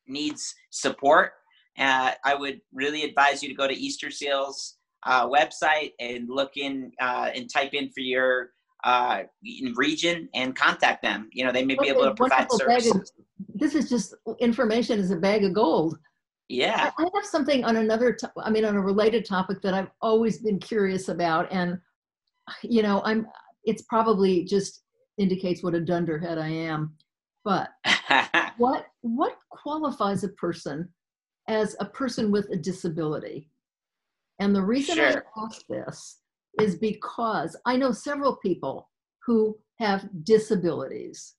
needs 0.07 0.55
support, 0.71 1.33
uh, 1.79 2.13
I 2.25 2.35
would 2.35 2.61
really 2.73 3.05
advise 3.05 3.43
you 3.43 3.49
to 3.49 3.55
go 3.55 3.67
to 3.67 3.75
Easterseals 3.75 4.75
uh, 5.05 5.29
website 5.29 5.93
and 6.01 6.29
look 6.29 6.57
in 6.57 6.93
uh, 7.01 7.31
and 7.35 7.51
type 7.53 7.75
in 7.75 7.91
for 7.91 8.01
your 8.01 8.51
uh, 8.85 9.23
region 9.75 10.29
and 10.35 10.55
contact 10.57 11.03
them. 11.03 11.29
You 11.33 11.45
know, 11.45 11.53
they 11.53 11.65
may 11.65 11.75
okay, 11.75 11.85
be 11.85 11.91
able 11.91 12.05
to 12.05 12.15
provide 12.15 12.51
services 12.51 13.13
this 13.55 13.75
is 13.75 13.89
just 13.89 14.15
information 14.39 14.99
is 14.99 15.11
a 15.11 15.17
bag 15.17 15.45
of 15.45 15.55
gold. 15.55 15.99
Yeah. 16.49 16.91
I, 16.99 17.03
I 17.03 17.09
have 17.15 17.25
something 17.25 17.65
on 17.65 17.77
another, 17.77 18.13
to- 18.13 18.33
I 18.39 18.51
mean, 18.51 18.65
on 18.65 18.77
a 18.77 18.81
related 18.81 19.25
topic 19.25 19.63
that 19.63 19.75
I've 19.75 19.91
always 20.01 20.39
been 20.39 20.59
curious 20.59 21.09
about. 21.09 21.51
And, 21.51 21.79
you 22.63 22.83
know, 22.83 23.03
I'm, 23.05 23.27
it's 23.65 23.83
probably 23.83 24.45
just 24.45 24.83
indicates 25.19 25.63
what 25.63 25.75
a 25.75 25.81
dunderhead 25.81 26.39
I 26.39 26.49
am. 26.49 26.95
But 27.45 27.71
what, 28.59 28.87
what 29.01 29.39
qualifies 29.51 30.23
a 30.23 30.29
person 30.31 30.89
as 31.49 31.77
a 31.81 31.87
person 31.87 32.31
with 32.31 32.49
a 32.51 32.57
disability? 32.57 33.49
And 34.39 34.55
the 34.55 34.63
reason 34.63 34.97
sure. 34.97 35.25
I 35.37 35.45
ask 35.45 35.67
this 35.67 36.19
is 36.61 36.77
because 36.77 37.57
I 37.65 37.77
know 37.77 37.93
several 37.93 38.37
people 38.37 38.91
who 39.25 39.57
have 39.79 40.09
disabilities. 40.25 41.35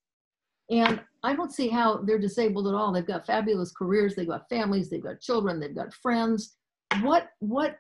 And 0.70 1.02
I 1.24 1.36
don't 1.36 1.54
see 1.54 1.70
how 1.70 1.98
they're 1.98 2.20
disabled 2.20 2.68
at 2.68 2.74
all. 2.74 2.92
They've 2.92 3.06
got 3.06 3.26
fabulous 3.26 3.72
careers, 3.72 4.16
they've 4.16 4.28
got 4.28 4.50
families, 4.50 4.90
they've 4.90 5.04
got 5.04 5.22
children, 5.22 5.60
they've 5.60 5.76
got 5.76 5.94
friends. 5.94 6.58
What 7.02 7.30
what 7.40 7.78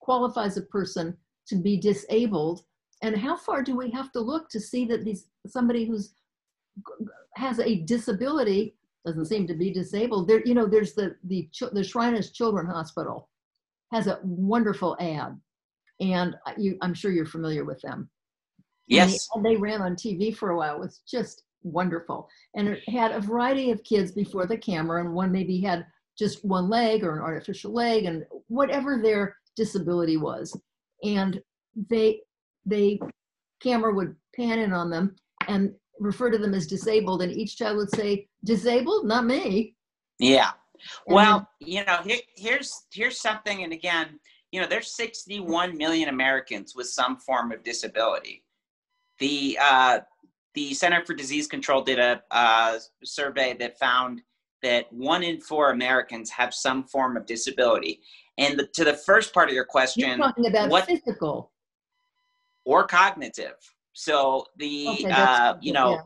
qualifies 0.00 0.56
a 0.56 0.62
person 0.62 1.16
to 1.48 1.56
be 1.56 1.78
disabled? 1.78 2.62
And 3.02 3.16
how 3.16 3.36
far 3.36 3.62
do 3.62 3.76
we 3.76 3.90
have 3.90 4.12
to 4.12 4.20
look 4.20 4.50
to 4.50 4.60
see 4.60 4.84
that 4.86 5.04
these 5.04 5.26
somebody 5.46 5.86
who's 5.86 6.12
has 7.36 7.58
a 7.58 7.76
disability 7.82 8.76
doesn't 9.06 9.26
seem 9.26 9.46
to 9.46 9.54
be 9.54 9.72
disabled? 9.72 10.28
There, 10.28 10.42
you 10.44 10.54
know, 10.54 10.66
there's 10.66 10.94
the 10.94 11.16
the 11.24 11.48
the 11.72 11.84
Shriners 11.84 12.32
Children 12.32 12.66
Hospital 12.66 13.28
has 13.92 14.06
a 14.06 14.20
wonderful 14.22 14.96
ad, 15.00 15.38
and 16.00 16.36
you, 16.56 16.76
I'm 16.82 16.94
sure 16.94 17.10
you're 17.10 17.26
familiar 17.26 17.64
with 17.64 17.80
them. 17.80 18.08
Yes, 18.86 19.28
and 19.34 19.44
they, 19.44 19.50
and 19.50 19.56
they 19.56 19.60
ran 19.60 19.82
on 19.82 19.94
TV 19.94 20.34
for 20.36 20.50
a 20.50 20.56
while. 20.56 20.76
It 20.76 20.80
was 20.80 21.00
just 21.08 21.44
wonderful. 21.62 22.28
And 22.54 22.68
it 22.68 22.88
had 22.88 23.12
a 23.12 23.20
variety 23.20 23.70
of 23.70 23.84
kids 23.84 24.12
before 24.12 24.46
the 24.46 24.56
camera, 24.56 25.00
and 25.00 25.14
one 25.14 25.32
maybe 25.32 25.60
had 25.60 25.86
just 26.18 26.44
one 26.44 26.68
leg 26.68 27.04
or 27.04 27.16
an 27.16 27.22
artificial 27.22 27.72
leg, 27.72 28.04
and 28.04 28.24
whatever 28.48 29.00
their 29.02 29.36
disability 29.56 30.16
was. 30.16 30.58
And 31.04 31.40
they, 31.88 32.20
they, 32.66 33.00
camera 33.62 33.94
would 33.94 34.16
pan 34.34 34.58
in 34.58 34.72
on 34.72 34.90
them 34.90 35.16
and 35.48 35.74
refer 36.00 36.30
to 36.30 36.38
them 36.38 36.54
as 36.54 36.66
disabled, 36.66 37.22
and 37.22 37.30
each 37.30 37.56
child 37.56 37.76
would 37.76 37.94
say, 37.94 38.28
"Disabled? 38.44 39.06
Not 39.06 39.26
me." 39.26 39.76
Yeah. 40.18 40.50
And 41.06 41.14
well, 41.14 41.48
then, 41.60 41.68
you 41.68 41.84
know, 41.84 41.98
here, 42.04 42.20
here's 42.36 42.86
here's 42.92 43.20
something, 43.20 43.62
and 43.62 43.72
again, 43.72 44.18
you 44.50 44.60
know, 44.60 44.66
there's 44.66 44.90
61 44.94 45.76
million 45.76 46.08
Americans 46.08 46.74
with 46.74 46.88
some 46.88 47.18
form 47.18 47.52
of 47.52 47.62
disability. 47.62 48.42
The 49.18 49.58
uh, 49.60 50.00
the 50.54 50.74
Center 50.74 51.04
for 51.04 51.14
Disease 51.14 51.46
Control 51.46 51.82
did 51.82 51.98
a 51.98 52.22
uh, 52.30 52.78
survey 53.04 53.54
that 53.58 53.78
found 53.78 54.22
that 54.62 54.92
one 54.92 55.22
in 55.22 55.40
four 55.40 55.70
Americans 55.70 56.30
have 56.30 56.52
some 56.52 56.84
form 56.84 57.16
of 57.16 57.26
disability. 57.26 58.00
And 58.38 58.58
the, 58.58 58.66
to 58.74 58.84
the 58.84 58.94
first 58.94 59.32
part 59.32 59.48
of 59.48 59.54
your 59.54 59.64
question, 59.64 60.08
You're 60.08 60.18
talking 60.18 60.46
about 60.46 60.70
what 60.70 60.86
physical. 60.86 61.52
or 62.64 62.86
cognitive. 62.86 63.56
So 63.92 64.46
the 64.56 64.88
Okay, 64.88 65.10
uh, 65.10 65.54
you 65.60 65.72
know 65.72 65.90
yeah. 65.92 66.00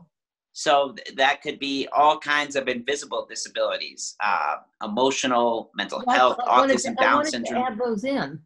so 0.53 0.93
th- 0.93 1.15
that 1.17 1.41
could 1.41 1.59
be 1.59 1.87
all 1.93 2.17
kinds 2.17 2.55
of 2.55 2.67
invisible 2.67 3.25
disabilities, 3.29 4.15
uh, 4.23 4.57
emotional, 4.83 5.71
mental 5.75 6.03
Well, 6.05 6.15
health, 6.15 6.37
I 6.47 6.67
autism, 6.67 6.95
to- 6.97 7.03
Down 7.03 7.25
syndrome. 7.25 7.63
add 7.63 7.77
those 7.77 8.03
in. 8.03 8.41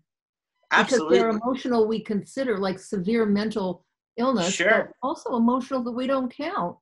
Absolutely. 0.72 1.18
Because 1.18 1.22
they're 1.24 1.30
emotional, 1.30 1.88
we 1.88 2.00
consider 2.02 2.58
like 2.58 2.78
severe 2.80 3.26
mental 3.26 3.86
illness. 4.18 4.54
Sure. 4.54 4.94
but 5.02 5.08
Also 5.08 5.36
emotional 5.36 5.84
that 5.84 5.92
we 5.92 6.06
don't 6.08 6.32
count. 6.36 6.78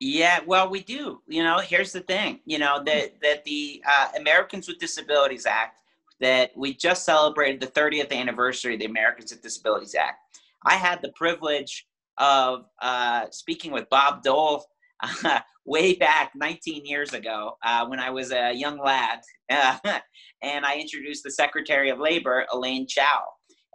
Yeah, 0.00 0.40
well, 0.46 0.68
we 0.68 0.82
do. 0.82 1.22
You 1.26 1.42
know, 1.44 1.58
here's 1.58 1.92
the 1.92 2.00
thing. 2.00 2.40
You 2.44 2.58
know 2.58 2.82
that 2.84 3.20
that 3.22 3.44
the 3.44 3.82
uh, 3.88 4.08
Americans 4.18 4.68
with 4.68 4.78
Disabilities 4.78 5.46
Act 5.46 5.80
that 6.20 6.50
we 6.56 6.74
just 6.74 7.04
celebrated 7.04 7.60
the 7.60 7.66
30th 7.68 8.12
anniversary 8.12 8.74
of 8.74 8.80
the 8.80 8.86
Americans 8.86 9.32
with 9.32 9.42
Disabilities 9.42 9.94
Act. 9.94 10.18
I 10.66 10.74
had 10.74 11.00
the 11.02 11.10
privilege 11.10 11.86
of 12.18 12.64
uh, 12.82 13.26
speaking 13.30 13.72
with 13.72 13.88
Bob 13.90 14.22
Dole 14.22 14.64
uh, 15.02 15.40
way 15.66 15.94
back 15.94 16.32
19 16.34 16.84
years 16.84 17.12
ago 17.14 17.56
uh, 17.64 17.86
when 17.86 18.00
I 18.00 18.10
was 18.10 18.32
a 18.32 18.52
young 18.52 18.78
lad, 18.78 19.20
and 19.50 20.66
I 20.66 20.76
introduced 20.76 21.24
the 21.24 21.30
Secretary 21.30 21.90
of 21.90 21.98
Labor, 21.98 22.46
Elaine 22.52 22.86
Chao. 22.88 23.22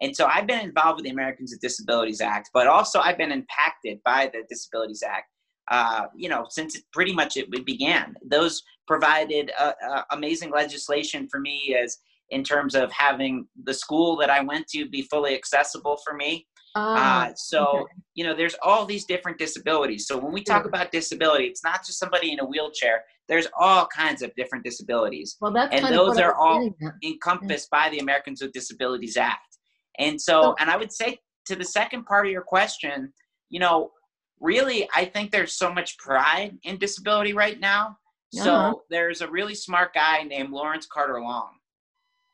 And 0.02 0.16
so 0.16 0.28
I've 0.28 0.48
been 0.48 0.62
involved 0.62 0.98
with 0.98 1.06
the 1.06 1.12
Americans 1.12 1.52
with 1.52 1.60
Disabilities 1.60 2.22
Act, 2.22 2.50
but 2.54 2.68
also 2.68 3.00
I've 3.00 3.18
been 3.18 3.34
impacted 3.34 4.00
by 4.06 4.30
the 4.32 4.44
Disabilities 4.50 5.04
Act 5.06 5.26
uh, 5.70 6.08
you 6.16 6.30
know, 6.30 6.46
since 6.50 6.76
it 6.76 6.84
pretty 6.92 7.14
much 7.14 7.38
it, 7.38 7.48
it 7.52 7.66
began. 7.66 8.16
Those 8.26 8.64
provided 8.88 9.52
uh, 9.60 9.74
uh, 9.88 10.02
amazing 10.12 10.52
legislation 10.52 11.28
for 11.30 11.40
me 11.40 11.78
as 11.82 11.98
in 12.32 12.44
terms 12.44 12.76
of 12.76 12.92
having 12.92 13.48
the 13.64 13.74
school 13.74 14.16
that 14.18 14.30
I 14.30 14.42
went 14.42 14.68
to 14.70 14.88
be 14.90 15.04
fully 15.04 15.36
accessible 15.36 15.98
for 16.04 16.16
me. 16.16 16.48
Ah, 16.76 17.28
Uh, 17.30 17.34
so, 17.36 17.66
okay. 17.82 17.94
you 18.14 18.24
know, 18.24 18.36
there's 18.36 18.56
all 18.62 18.86
these 18.86 19.06
different 19.06 19.38
disabilities. 19.40 20.08
So 20.08 20.18
when 20.18 20.32
we 20.32 20.44
talk 20.44 20.62
Sure. 20.64 20.70
about 20.70 20.92
disability, 20.92 21.46
it's 21.46 21.64
not 21.64 21.86
just 21.86 21.98
somebody 22.00 22.32
in 22.32 22.40
a 22.40 22.46
wheelchair. 22.46 23.04
There's 23.28 23.48
all 23.60 23.88
kinds 23.88 24.22
of 24.22 24.34
different 24.36 24.64
disabilities 24.64 25.38
well, 25.42 25.52
that's 25.52 25.74
and 25.74 25.84
those 25.94 26.12
of 26.12 26.16
what 26.16 26.24
I 26.24 26.28
are 26.28 26.36
all- 26.36 26.70
encompassed 27.04 27.70
by 27.70 27.90
the 27.90 28.00
Americans 28.00 28.42
with 28.42 28.52
Disabilities 28.54 29.18
Act. 29.18 29.58
And 29.98 30.22
so, 30.22 30.42
So- 30.42 30.56
and 30.60 30.70
I 30.70 30.78
would 30.78 30.92
say 30.92 31.20
to 31.46 31.56
the 31.56 31.66
second 31.66 32.06
part 32.06 32.26
of 32.28 32.32
your 32.32 32.44
question, 32.44 33.14
you 33.50 33.60
know, 33.60 33.92
really, 34.40 34.88
I 34.96 35.06
think 35.06 35.32
there's 35.32 35.54
so 35.56 35.74
much 35.74 35.98
pride 35.98 36.58
in 36.64 36.78
disability 36.78 37.34
right 37.34 37.60
now. 37.60 37.98
So 38.32 38.54
Uh-huh. 38.54 38.76
there's 38.90 39.22
a 39.22 39.28
really 39.30 39.56
smart 39.56 39.94
guy 39.94 40.22
named 40.24 40.52
Lawrence 40.52 40.86
Carter 40.86 41.20
Long. 41.20 41.58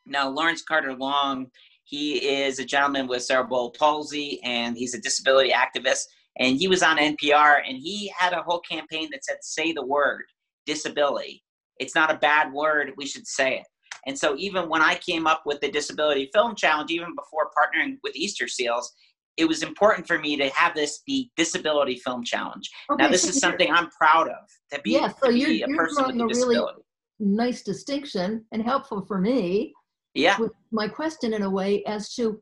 Now, 0.05 0.29
Lawrence 0.29 0.61
Carter 0.61 0.93
Long, 0.93 1.51
he 1.85 2.15
is 2.17 2.59
a 2.59 2.65
gentleman 2.65 3.07
with 3.07 3.23
cerebral 3.23 3.71
palsy 3.77 4.41
and 4.43 4.75
he's 4.77 4.93
a 4.93 4.99
disability 5.01 5.51
activist. 5.51 6.01
And 6.39 6.57
he 6.57 6.67
was 6.67 6.83
on 6.83 6.97
NPR 6.97 7.61
and 7.65 7.77
he 7.77 8.11
had 8.17 8.33
a 8.33 8.41
whole 8.41 8.59
campaign 8.59 9.07
that 9.11 9.23
said, 9.23 9.37
say 9.41 9.71
the 9.71 9.85
word 9.85 10.23
disability. 10.65 11.43
It's 11.79 11.95
not 11.95 12.11
a 12.13 12.17
bad 12.17 12.51
word. 12.51 12.91
We 12.97 13.05
should 13.05 13.27
say 13.27 13.57
it. 13.59 13.67
And 14.07 14.17
so 14.17 14.35
even 14.37 14.67
when 14.69 14.81
I 14.81 14.95
came 14.95 15.27
up 15.27 15.43
with 15.45 15.61
the 15.61 15.71
Disability 15.71 16.29
Film 16.33 16.55
Challenge, 16.55 16.91
even 16.91 17.15
before 17.15 17.49
partnering 17.57 17.97
with 18.03 18.15
Easter 18.15 18.47
Seals, 18.47 18.91
it 19.37 19.45
was 19.45 19.63
important 19.63 20.07
for 20.07 20.17
me 20.19 20.37
to 20.37 20.49
have 20.49 20.73
this 20.75 21.01
be 21.05 21.31
Disability 21.37 21.97
Film 21.97 22.23
Challenge. 22.23 22.69
now 22.97 23.09
this 23.09 23.23
so 23.23 23.29
is 23.29 23.39
something 23.39 23.69
I'm 23.71 23.89
proud 23.89 24.27
of 24.27 24.35
to 24.73 24.81
be, 24.81 24.91
Yeah, 24.91 25.09
so 25.21 25.27
to 25.31 25.37
you're- 25.37 25.53
be 25.53 25.61
a 25.63 25.67
you're 25.67 25.77
person 25.77 26.05
with 26.07 26.15
a 26.15 26.19
a 26.19 26.21
really- 26.23 26.33
disability. 26.33 26.81
Nice 27.19 27.63
distinction 27.63 28.45
and 28.51 28.61
helpful 28.61 29.05
for 29.05 29.19
me. 29.19 29.73
Yeah, 30.15 30.37
my 30.71 30.87
question 30.87 31.33
in 31.33 31.43
a 31.43 31.49
way 31.49 31.83
as 31.85 32.13
to 32.15 32.41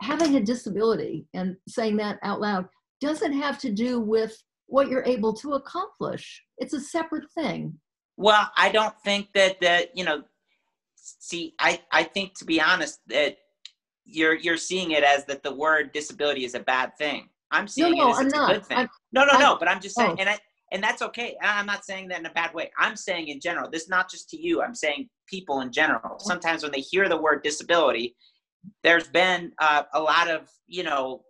having 0.00 0.36
a 0.36 0.40
disability 0.40 1.26
and 1.34 1.56
saying 1.68 1.96
that 1.96 2.18
out 2.22 2.40
loud 2.40 2.66
doesn't 3.00 3.32
have 3.32 3.58
to 3.58 3.70
do 3.70 4.00
with 4.00 4.36
what 4.66 4.88
you're 4.88 5.04
able 5.04 5.32
to 5.34 5.52
accomplish. 5.54 6.42
It's 6.58 6.72
a 6.74 6.80
separate 6.80 7.30
thing. 7.36 7.78
Well, 8.16 8.50
I 8.56 8.70
don't 8.70 8.94
think 9.04 9.28
that 9.34 9.60
that 9.60 9.96
you 9.96 10.04
know. 10.04 10.22
See, 10.96 11.54
I 11.58 11.80
I 11.92 12.04
think 12.04 12.38
to 12.38 12.44
be 12.44 12.60
honest 12.60 13.00
that 13.08 13.36
you're 14.04 14.34
you're 14.34 14.56
seeing 14.56 14.92
it 14.92 15.02
as 15.04 15.24
that 15.26 15.42
the 15.42 15.54
word 15.54 15.92
disability 15.92 16.44
is 16.44 16.54
a 16.54 16.60
bad 16.60 16.96
thing. 16.96 17.28
I'm 17.50 17.68
seeing 17.68 17.96
no, 17.96 18.08
it 18.08 18.10
as 18.12 18.18
I'm 18.18 18.26
it's 18.26 18.34
a 18.34 18.36
not. 18.38 18.52
good 18.52 18.66
thing. 18.66 18.78
I'm- 18.78 18.88
no, 19.12 19.24
no, 19.24 19.32
I'm- 19.32 19.40
no. 19.40 19.56
But 19.58 19.68
I'm 19.68 19.80
just 19.80 19.96
saying, 19.96 20.12
oh. 20.18 20.20
and 20.20 20.28
I 20.28 20.38
and 20.74 20.82
that's 20.82 21.02
okay. 21.02 21.36
I'm 21.40 21.66
not 21.66 21.84
saying 21.84 22.08
that 22.08 22.18
in 22.18 22.26
a 22.26 22.32
bad 22.32 22.52
way. 22.52 22.70
I'm 22.76 22.96
saying 22.96 23.28
in 23.28 23.40
general. 23.40 23.70
This 23.70 23.84
is 23.84 23.88
not 23.88 24.10
just 24.10 24.28
to 24.30 24.36
you. 24.36 24.60
I'm 24.60 24.74
saying 24.74 25.08
people 25.28 25.60
in 25.60 25.70
general. 25.70 26.18
Sometimes 26.18 26.64
when 26.64 26.72
they 26.72 26.80
hear 26.80 27.08
the 27.08 27.16
word 27.16 27.44
disability, 27.44 28.16
there's 28.82 29.06
been 29.06 29.52
uh, 29.60 29.84
a 29.94 30.00
lot 30.00 30.28
of 30.28 30.50
you 30.66 30.82
know 30.82 31.22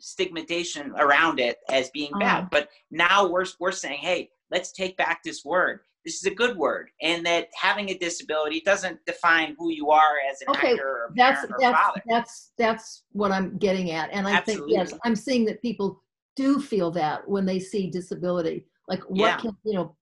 stigmatization 0.00 0.92
around 0.96 1.38
it 1.38 1.58
as 1.70 1.90
being 1.90 2.12
bad. 2.18 2.38
Uh-huh. 2.38 2.48
But 2.50 2.68
now 2.90 3.28
we're 3.28 3.44
we're 3.60 3.72
saying, 3.72 3.98
hey, 3.98 4.30
let's 4.50 4.72
take 4.72 4.96
back 4.96 5.22
this 5.22 5.44
word. 5.44 5.80
This 6.06 6.14
is 6.14 6.24
a 6.24 6.34
good 6.34 6.56
word, 6.56 6.88
and 7.02 7.26
that 7.26 7.48
having 7.54 7.90
a 7.90 7.98
disability 7.98 8.62
doesn't 8.64 9.04
define 9.04 9.54
who 9.58 9.70
you 9.70 9.90
are 9.90 10.16
as 10.30 10.40
an 10.40 10.56
Okay, 10.56 10.72
actor 10.72 10.88
or 10.88 11.12
That's 11.14 11.40
parent 11.40 11.52
or 11.52 11.60
that's 11.60 11.78
father. 11.78 12.02
that's 12.06 12.52
that's 12.56 13.02
what 13.12 13.32
I'm 13.32 13.58
getting 13.58 13.90
at. 13.90 14.08
And 14.14 14.26
I 14.26 14.40
think 14.40 14.62
yes, 14.66 14.94
I'm 15.04 15.16
seeing 15.16 15.44
that 15.44 15.60
people 15.60 16.02
do 16.36 16.58
feel 16.60 16.90
that 16.92 17.28
when 17.28 17.44
they 17.44 17.58
see 17.58 17.90
disability. 17.90 18.64
Like 18.88 19.02
what 19.08 19.18
Yeah. 19.18 19.36
can 19.38 19.56
you 19.64 19.74
know 19.74 19.96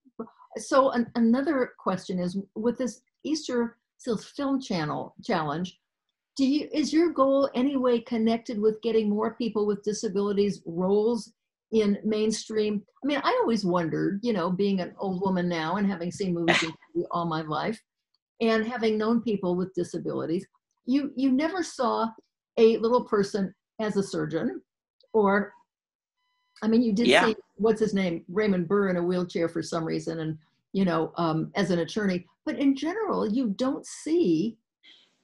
so 0.57 0.89
an, 0.91 1.11
another 1.15 1.73
question 1.77 2.19
is 2.19 2.37
with 2.55 2.77
this 2.77 3.01
Easter 3.23 3.77
Seals 3.97 4.25
Film 4.25 4.61
Channel 4.61 5.13
challenge, 5.23 5.79
do 6.35 6.45
you 6.45 6.69
is 6.71 6.93
your 6.93 7.11
goal 7.11 7.49
anyway 7.55 7.99
connected 7.99 8.59
with 8.59 8.81
getting 8.81 9.09
more 9.09 9.35
people 9.35 9.65
with 9.65 9.83
disabilities 9.83 10.61
roles 10.65 11.31
in 11.71 11.97
mainstream? 12.03 12.83
I 13.03 13.07
mean, 13.07 13.21
I 13.23 13.39
always 13.41 13.65
wondered, 13.65 14.19
you 14.23 14.33
know, 14.33 14.49
being 14.51 14.79
an 14.79 14.93
old 14.99 15.21
woman 15.21 15.49
now 15.49 15.75
and 15.77 15.89
having 15.89 16.11
seen 16.11 16.33
movies 16.33 16.61
and 16.63 16.71
TV 16.95 17.03
all 17.11 17.25
my 17.25 17.41
life, 17.41 17.81
and 18.41 18.65
having 18.65 18.97
known 18.97 19.21
people 19.21 19.55
with 19.55 19.73
disabilities, 19.73 20.45
you 20.85 21.11
you 21.15 21.31
never 21.31 21.63
saw 21.63 22.07
a 22.57 22.77
little 22.77 23.03
person 23.03 23.53
as 23.79 23.97
a 23.97 24.03
surgeon, 24.03 24.61
or 25.13 25.53
I 26.61 26.67
mean, 26.67 26.81
you 26.81 26.93
did 26.93 27.07
Yeah. 27.07 27.25
see 27.25 27.35
what's 27.55 27.79
his 27.79 27.93
name, 27.93 28.23
Raymond 28.27 28.67
Burr, 28.67 28.89
in 28.89 28.97
a 28.97 29.03
wheelchair 29.03 29.47
for 29.49 29.61
some 29.61 29.83
reason, 29.85 30.19
and 30.19 30.37
you 30.73 30.85
know, 30.85 31.11
um, 31.15 31.51
as 31.55 31.71
an 31.71 31.79
attorney. 31.79 32.25
But 32.45 32.59
in 32.59 32.75
general, 32.75 33.27
you 33.27 33.47
don't 33.49 33.85
see, 33.85 34.57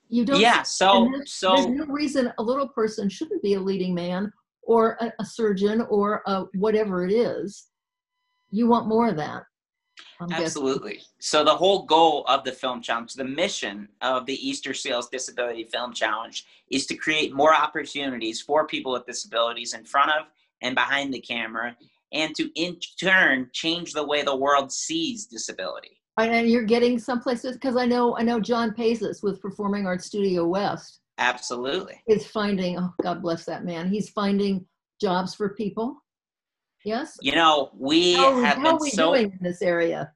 you 0.10 0.26
don't. 0.26 0.40
yeah. 0.40 0.64
see- 0.64 0.78
So 0.86 1.10
there's, 1.12 1.34
so 1.34 1.56
there's 1.56 1.68
no 1.68 1.86
reason 1.86 2.32
a 2.38 2.44
little 2.44 2.68
person 2.68 3.10
shouldn't 3.10 3.44
be 3.44 3.54
a 3.56 3.60
leading 3.60 3.94
man 3.94 4.32
or 4.64 4.98
a, 5.02 5.12
a 5.20 5.26
surgeon 5.26 5.82
or 5.90 6.22
a 6.26 6.46
whatever 6.56 7.06
it 7.06 7.12
is. 7.12 7.68
You 8.52 8.68
want 8.68 8.88
more 8.88 9.10
of 9.10 9.16
that. 9.18 9.44
I'm 10.20 10.28
guessing. 10.28 10.46
Absolutely. 10.46 11.02
So 11.20 11.44
the 11.44 11.56
whole 11.56 11.84
goal 11.86 12.24
of 12.28 12.44
the 12.44 12.52
film 12.52 12.82
challenge, 12.82 13.14
the 13.14 13.26
mission 13.26 13.90
of 14.02 14.26
the 14.26 14.48
Easter 14.48 14.74
Seals 14.74 15.10
Disability 15.10 15.66
Film 15.66 15.94
Challenge 15.94 16.46
is 16.70 16.86
to 16.88 16.96
create 16.96 17.34
more 17.34 17.54
opportunities 17.54 18.42
for 18.42 18.66
people 18.66 18.92
with 18.94 19.06
disabilities 19.06 19.74
in 19.74 19.84
front 19.84 20.10
of 20.12 20.28
and 20.64 20.74
behind 20.74 21.14
the 21.14 21.22
camera 21.22 21.76
and 22.12 22.34
to 22.36 22.50
in 22.56 22.78
turn 23.00 23.50
change 23.54 23.94
the 23.94 24.04
way 24.06 24.24
the 24.24 24.36
world 24.36 24.72
sees 24.72 25.26
disability. 25.28 26.00
And 26.18 26.50
you're 26.50 26.64
getting 26.64 26.98
someplace 27.00 27.42
because 27.44 27.76
I 27.76 27.86
know 27.86 28.18
I 28.18 28.24
know 28.24 28.40
John 28.40 28.72
Pazis 28.72 29.22
with 29.24 29.42
Performing 29.42 29.86
Arts 29.86 30.06
Studio 30.06 30.48
West 30.48 31.00
Absolutely. 31.20 32.02
is 32.08 32.26
finding. 32.28 32.78
Oh, 32.80 32.94
God 33.02 33.22
bless 33.22 33.46
that 33.46 33.66
man. 33.66 33.90
He's 33.90 34.10
finding 34.10 34.66
jobs 35.02 35.34
for 35.36 35.50
people. 35.50 35.98
Yes. 36.86 37.18
You 37.22 37.34
know, 37.36 37.72
we 37.78 38.14
How, 38.16 38.42
have 38.44 38.58
how 38.58 38.64
been 38.64 38.74
are 38.74 38.80
we 38.82 38.90
so 38.90 39.14
doing 39.16 39.32
in 39.32 39.40
this 39.42 39.62
area? 39.62 40.12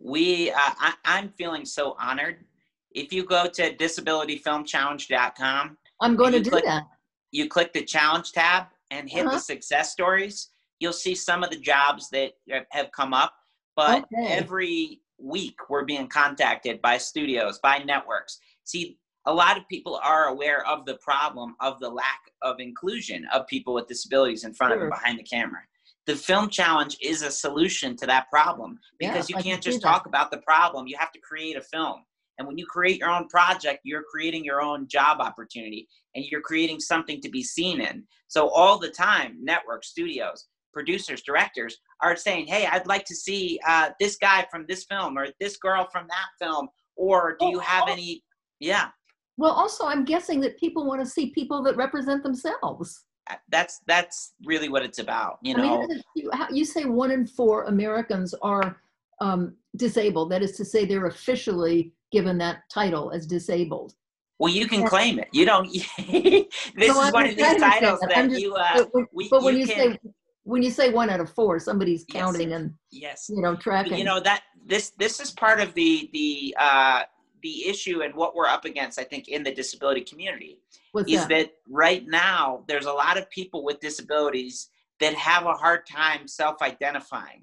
we 0.00 0.48
uh, 0.52 0.54
I, 0.58 0.94
i'm 1.06 1.28
feeling 1.36 1.64
so 1.64 1.96
honored 1.98 2.44
if 2.92 3.12
you 3.12 3.24
go 3.24 3.48
to 3.48 3.74
disabilityfilmchallenge.com 3.76 5.76
I'm 6.00 6.14
going 6.14 6.30
to 6.32 6.40
do 6.40 6.50
click- 6.50 6.64
that. 6.64 6.84
you 7.32 7.48
click 7.48 7.72
the 7.72 7.82
challenge 7.84 8.30
tab 8.30 8.66
and 8.90 9.08
hit 9.08 9.26
Uh-huh. 9.26 9.34
the 9.36 9.40
success 9.40 9.92
stories 9.92 10.50
you'll 10.80 10.92
see 10.92 11.14
some 11.14 11.42
of 11.42 11.50
the 11.50 11.58
jobs 11.58 12.08
that 12.10 12.32
have- 12.70 12.92
come 12.92 13.12
up 13.12 13.34
but 13.76 14.04
Okay. 14.12 14.28
every 14.28 15.00
week 15.18 15.56
we're 15.68 15.84
being 15.84 16.08
contacted 16.08 16.80
by 16.80 16.96
studios 16.98 17.58
by 17.60 17.78
networks 17.78 18.38
see 18.64 18.98
a 19.26 19.34
lot 19.34 19.58
of 19.58 19.66
people 19.68 19.96
are 19.96 20.26
aware 20.28 20.64
of 20.66 20.86
the 20.86 20.96
problem 20.98 21.54
of 21.60 21.78
the 21.80 21.88
lack 21.90 22.20
of 22.42 22.60
inclusion 22.60 23.26
of 23.32 23.46
people 23.48 23.74
with 23.74 23.86
disabilities 23.88 24.44
in 24.44 24.54
front 24.54 24.72
of 24.72 24.76
Sure. 24.78 24.84
and 24.84 24.92
behind 24.94 25.18
the 25.18 25.22
camera 25.24 25.62
the 26.06 26.16
film 26.16 26.48
challenge 26.48 26.96
is 27.02 27.20
a 27.22 27.30
solution 27.30 27.94
to 27.96 28.06
that 28.06 28.30
problem 28.30 28.78
Yeah, 29.00 29.08
because 29.12 29.28
you 29.28 29.34
can 29.34 29.42
can't 29.44 29.64
see 29.64 29.70
just 29.70 29.82
talk 29.82 30.06
about 30.06 30.30
the 30.30 30.38
problem 30.38 30.86
you 30.86 30.96
have 30.96 31.12
to 31.12 31.20
create 31.20 31.56
a 31.56 31.60
film 31.62 32.04
And 32.38 32.46
when 32.46 32.56
you 32.56 32.66
create 32.66 32.98
your 32.98 33.10
own 33.10 33.28
project, 33.28 33.80
you're 33.82 34.04
creating 34.10 34.44
your 34.44 34.62
own 34.62 34.86
job 34.88 35.20
opportunity 35.20 35.88
and 36.14 36.24
you're 36.24 36.40
creating 36.40 36.80
something 36.80 37.20
to 37.20 37.28
be 37.28 37.42
seen 37.42 37.80
in. 37.80 38.04
So 38.28 38.48
all 38.48 38.78
the 38.78 38.90
time, 38.90 39.36
network 39.40 39.84
studios, 39.84 40.46
producers, 40.72 41.22
directors 41.22 41.76
are 42.00 42.16
saying, 42.16 42.46
"Hey, 42.46 42.66
I'd 42.66 42.86
like 42.86 43.04
to 43.06 43.14
see 43.14 43.58
uh, 43.66 43.90
this 43.98 44.16
guy 44.16 44.46
from 44.50 44.64
this 44.68 44.84
film 44.84 45.18
or 45.18 45.28
this 45.40 45.56
girl 45.56 45.88
from 45.90 46.06
that 46.08 46.28
film." 46.44 46.68
Or 46.96 47.36
do 47.38 47.46
you 47.46 47.58
have 47.58 47.88
any? 47.88 48.22
Yeah. 48.60 48.88
Well, 49.36 49.52
also, 49.52 49.86
I'm 49.86 50.04
guessing 50.04 50.40
that 50.40 50.58
people 50.58 50.84
want 50.84 51.00
to 51.00 51.06
see 51.06 51.30
people 51.30 51.62
that 51.62 51.76
represent 51.76 52.24
themselves. 52.24 53.04
Uh, 53.30 53.36
that's 53.48 53.80
that's 53.86 54.32
really 54.44 54.68
what 54.68 54.82
it's 54.82 54.98
about. 54.98 55.38
You 55.42 55.54
know, 55.54 55.84
I 55.84 55.86
mean, 55.86 56.02
you, 56.16 56.30
you 56.50 56.64
say 56.64 56.86
one 56.86 57.12
in 57.12 57.24
four 57.24 57.66
Americans 57.66 58.34
are 58.42 58.78
um, 59.20 59.56
disabled. 59.76 60.30
That 60.30 60.42
is 60.42 60.52
to 60.52 60.64
say, 60.64 60.84
they're 60.84 61.06
officially 61.06 61.92
given 62.12 62.38
that 62.38 62.62
title 62.70 63.10
as 63.10 63.26
disabled. 63.26 63.94
Well, 64.38 64.52
you 64.52 64.66
can 64.68 64.86
claim 64.86 65.18
it. 65.18 65.28
You 65.32 65.44
don't. 65.44 65.68
this 65.98 66.46
no, 66.76 67.02
is 67.02 67.12
one 67.12 67.26
of 67.26 67.36
these 67.36 67.56
titles 67.56 68.00
that, 68.00 68.10
that 68.14 68.28
just, 68.30 68.40
you. 68.40 68.54
Uh, 68.54 68.84
but, 68.92 69.04
we, 69.12 69.28
but 69.28 69.42
when 69.42 69.54
you, 69.54 69.62
you 69.62 69.66
can, 69.66 69.92
say 69.92 69.98
when 70.44 70.62
you 70.62 70.70
say 70.70 70.90
one 70.90 71.10
out 71.10 71.20
of 71.20 71.30
four, 71.30 71.58
somebody's 71.58 72.04
counting 72.10 72.50
yes, 72.50 72.60
and 72.60 72.74
yes, 72.90 73.26
you 73.28 73.42
know, 73.42 73.56
tracking. 73.56 73.98
You 73.98 74.04
know 74.04 74.20
that 74.20 74.44
this 74.64 74.92
this 74.98 75.18
is 75.18 75.32
part 75.32 75.60
of 75.60 75.74
the 75.74 76.08
the 76.12 76.56
uh, 76.58 77.02
the 77.42 77.68
issue 77.68 78.02
and 78.02 78.14
what 78.14 78.36
we're 78.36 78.46
up 78.46 78.64
against. 78.64 79.00
I 79.00 79.04
think 79.04 79.28
in 79.28 79.42
the 79.42 79.52
disability 79.52 80.02
community 80.02 80.60
What's 80.92 81.10
is 81.10 81.20
that? 81.22 81.28
that 81.28 81.50
right 81.68 82.06
now 82.06 82.64
there's 82.68 82.86
a 82.86 82.92
lot 82.92 83.18
of 83.18 83.28
people 83.30 83.64
with 83.64 83.80
disabilities 83.80 84.70
that 85.00 85.14
have 85.14 85.46
a 85.46 85.52
hard 85.52 85.86
time 85.86 86.26
self-identifying. 86.26 87.42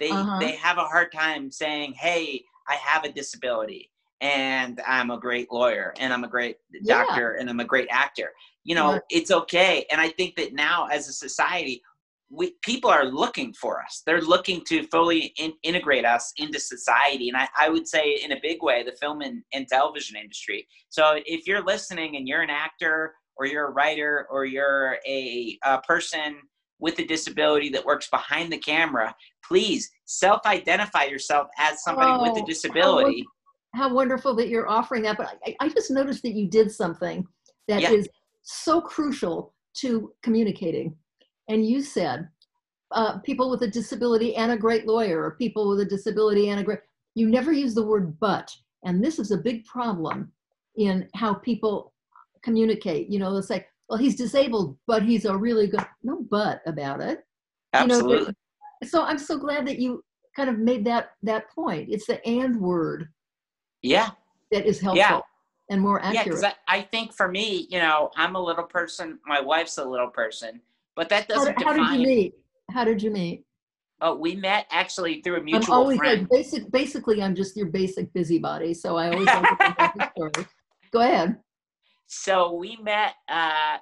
They 0.00 0.10
Uh-huh. 0.10 0.38
they 0.40 0.52
have 0.52 0.78
a 0.78 0.84
hard 0.84 1.12
time 1.12 1.50
saying, 1.50 1.94
"Hey, 1.94 2.44
I 2.68 2.74
have 2.74 3.04
a 3.04 3.12
disability." 3.12 3.90
And 4.20 4.80
I'm 4.86 5.10
a 5.10 5.18
great 5.18 5.52
lawyer, 5.52 5.92
and 5.98 6.12
I'm 6.12 6.24
a 6.24 6.28
great 6.28 6.56
Yeah. 6.72 7.04
doctor, 7.04 7.32
and 7.34 7.50
I'm 7.50 7.60
a 7.60 7.64
great 7.64 7.88
actor. 7.90 8.32
You 8.62 8.74
know, 8.74 8.92
Right. 8.92 9.02
it's 9.10 9.30
okay. 9.30 9.84
And 9.90 10.00
I 10.00 10.08
think 10.08 10.36
that 10.36 10.54
now, 10.54 10.86
as 10.86 11.08
a 11.08 11.12
society, 11.12 11.82
we 12.30 12.52
people 12.62 12.88
are 12.90 13.04
looking 13.04 13.52
for 13.52 13.82
us. 13.82 14.02
They're 14.06 14.22
looking 14.22 14.64
to 14.66 14.86
fully 14.86 15.34
in, 15.38 15.52
integrate 15.62 16.06
us 16.06 16.32
into 16.38 16.58
society, 16.58 17.28
and 17.28 17.36
I, 17.36 17.48
I 17.58 17.68
would 17.68 17.86
say 17.86 18.14
in 18.24 18.32
a 18.32 18.40
big 18.40 18.62
way, 18.62 18.82
the 18.82 18.92
film 18.92 19.20
and, 19.20 19.42
and 19.52 19.68
television 19.68 20.16
industry. 20.16 20.66
So 20.88 21.20
if 21.26 21.46
you're 21.46 21.62
listening 21.62 22.16
and 22.16 22.26
you're 22.26 22.42
an 22.42 22.50
actor, 22.50 23.14
or 23.36 23.46
you're 23.46 23.66
a 23.66 23.72
writer, 23.72 24.26
or 24.30 24.46
you're 24.46 24.98
a, 25.06 25.58
a 25.64 25.80
person 25.82 26.36
with 26.78 26.98
a 26.98 27.04
disability 27.04 27.68
that 27.70 27.84
works 27.84 28.08
behind 28.08 28.50
the 28.52 28.58
camera, 28.58 29.14
please 29.46 29.90
self-identify 30.04 31.04
yourself 31.04 31.48
as 31.58 31.82
somebody 31.82 32.12
with 32.20 32.32
Oh, 32.36 32.42
a 32.42 32.46
disability. 32.46 33.24
How 33.74 33.92
wonderful 33.92 34.34
that 34.36 34.48
you're 34.48 34.68
offering 34.68 35.02
that. 35.02 35.16
But 35.16 35.38
I, 35.46 35.56
I 35.60 35.68
just 35.68 35.90
noticed 35.90 36.22
that 36.22 36.34
you 36.34 36.48
did 36.48 36.70
something 36.70 37.26
that 37.68 37.82
is 37.82 38.06
Yeah. 38.06 38.12
so 38.42 38.80
crucial 38.80 39.54
to 39.78 40.12
communicating. 40.22 40.96
And 41.48 41.66
you 41.66 41.82
said, 41.82 42.28
uh, 42.92 43.18
people 43.18 43.50
with 43.50 43.62
a 43.62 43.68
disability 43.68 44.36
and 44.36 44.52
a 44.52 44.56
great 44.56 44.86
lawyer, 44.86 45.22
or 45.24 45.32
people 45.32 45.68
with 45.68 45.80
a 45.80 45.84
disability 45.84 46.50
and 46.50 46.60
a 46.60 46.62
great, 46.62 46.78
you 47.14 47.28
never 47.28 47.52
use 47.52 47.74
the 47.74 47.82
word 47.82 48.18
but. 48.20 48.50
And 48.84 49.02
this 49.02 49.18
is 49.18 49.30
a 49.30 49.36
big 49.38 49.64
problem 49.64 50.30
in 50.76 51.08
how 51.14 51.34
people 51.34 51.92
communicate. 52.42 53.08
You 53.10 53.18
know, 53.18 53.32
they'll 53.32 53.42
say, 53.42 53.66
well, 53.88 53.98
he's 53.98 54.14
disabled, 54.14 54.76
but 54.86 55.02
he's 55.02 55.24
a 55.24 55.36
really 55.36 55.66
good, 55.66 55.84
no 56.02 56.24
but 56.30 56.60
about 56.66 57.00
it. 57.00 57.24
You 57.80 57.88
know, 57.88 57.96
Absolutely. 57.96 58.34
So 58.82 59.02
I'm 59.02 59.18
so 59.18 59.38
glad 59.38 59.66
that 59.66 59.78
you 59.78 60.02
kind 60.36 60.50
of 60.50 60.58
made 60.58 60.84
that 60.86 61.10
that 61.22 61.48
point. 61.50 61.88
It's 61.90 62.06
the 62.06 62.24
and 62.26 62.60
word 62.60 63.08
yeah. 63.82 64.10
that 64.50 64.66
is 64.66 64.80
helpful 64.80 64.98
Yeah. 64.98 65.20
and 65.70 65.80
more 65.80 66.00
accurate. 66.02 66.24
because 66.26 66.44
I, 66.44 66.54
I 66.68 66.82
think 66.82 67.12
for 67.14 67.28
me, 67.28 67.66
you 67.70 67.78
know, 67.78 68.10
I'm 68.16 68.34
a 68.34 68.40
little 68.42 68.64
person. 68.64 69.18
My 69.26 69.40
wife's 69.40 69.78
a 69.78 69.84
little 69.84 70.08
person, 70.08 70.60
but 70.96 71.08
that 71.10 71.28
doesn't 71.28 71.56
did, 71.58 71.66
how 71.66 71.72
did 71.72 72.00
you 72.00 72.06
meet? 72.06 72.34
How 72.70 72.84
did 72.84 73.02
you 73.02 73.10
meet? 73.10 73.44
Oh, 74.00 74.16
we 74.16 74.34
met 74.34 74.66
actually 74.70 75.22
through 75.22 75.36
a 75.36 75.38
I'm 75.38 75.44
mutual 75.44 75.74
always 75.74 75.98
friend. 75.98 76.22
like 76.22 76.30
basic. 76.30 76.70
Basically, 76.72 77.22
I'm 77.22 77.34
just 77.34 77.56
your 77.56 77.66
basic 77.66 78.12
busybody. 78.12 78.74
So 78.74 78.96
I 78.96 79.10
always 79.10 79.26
like 79.26 79.42
to 79.42 79.56
think 79.56 79.74
about 79.74 79.94
the 79.94 80.10
story. 80.10 80.46
Go 80.92 81.00
ahead. 81.00 81.36
So 82.06 82.52
we 82.54 82.76
met 82.82 83.14
uh, 83.28 83.78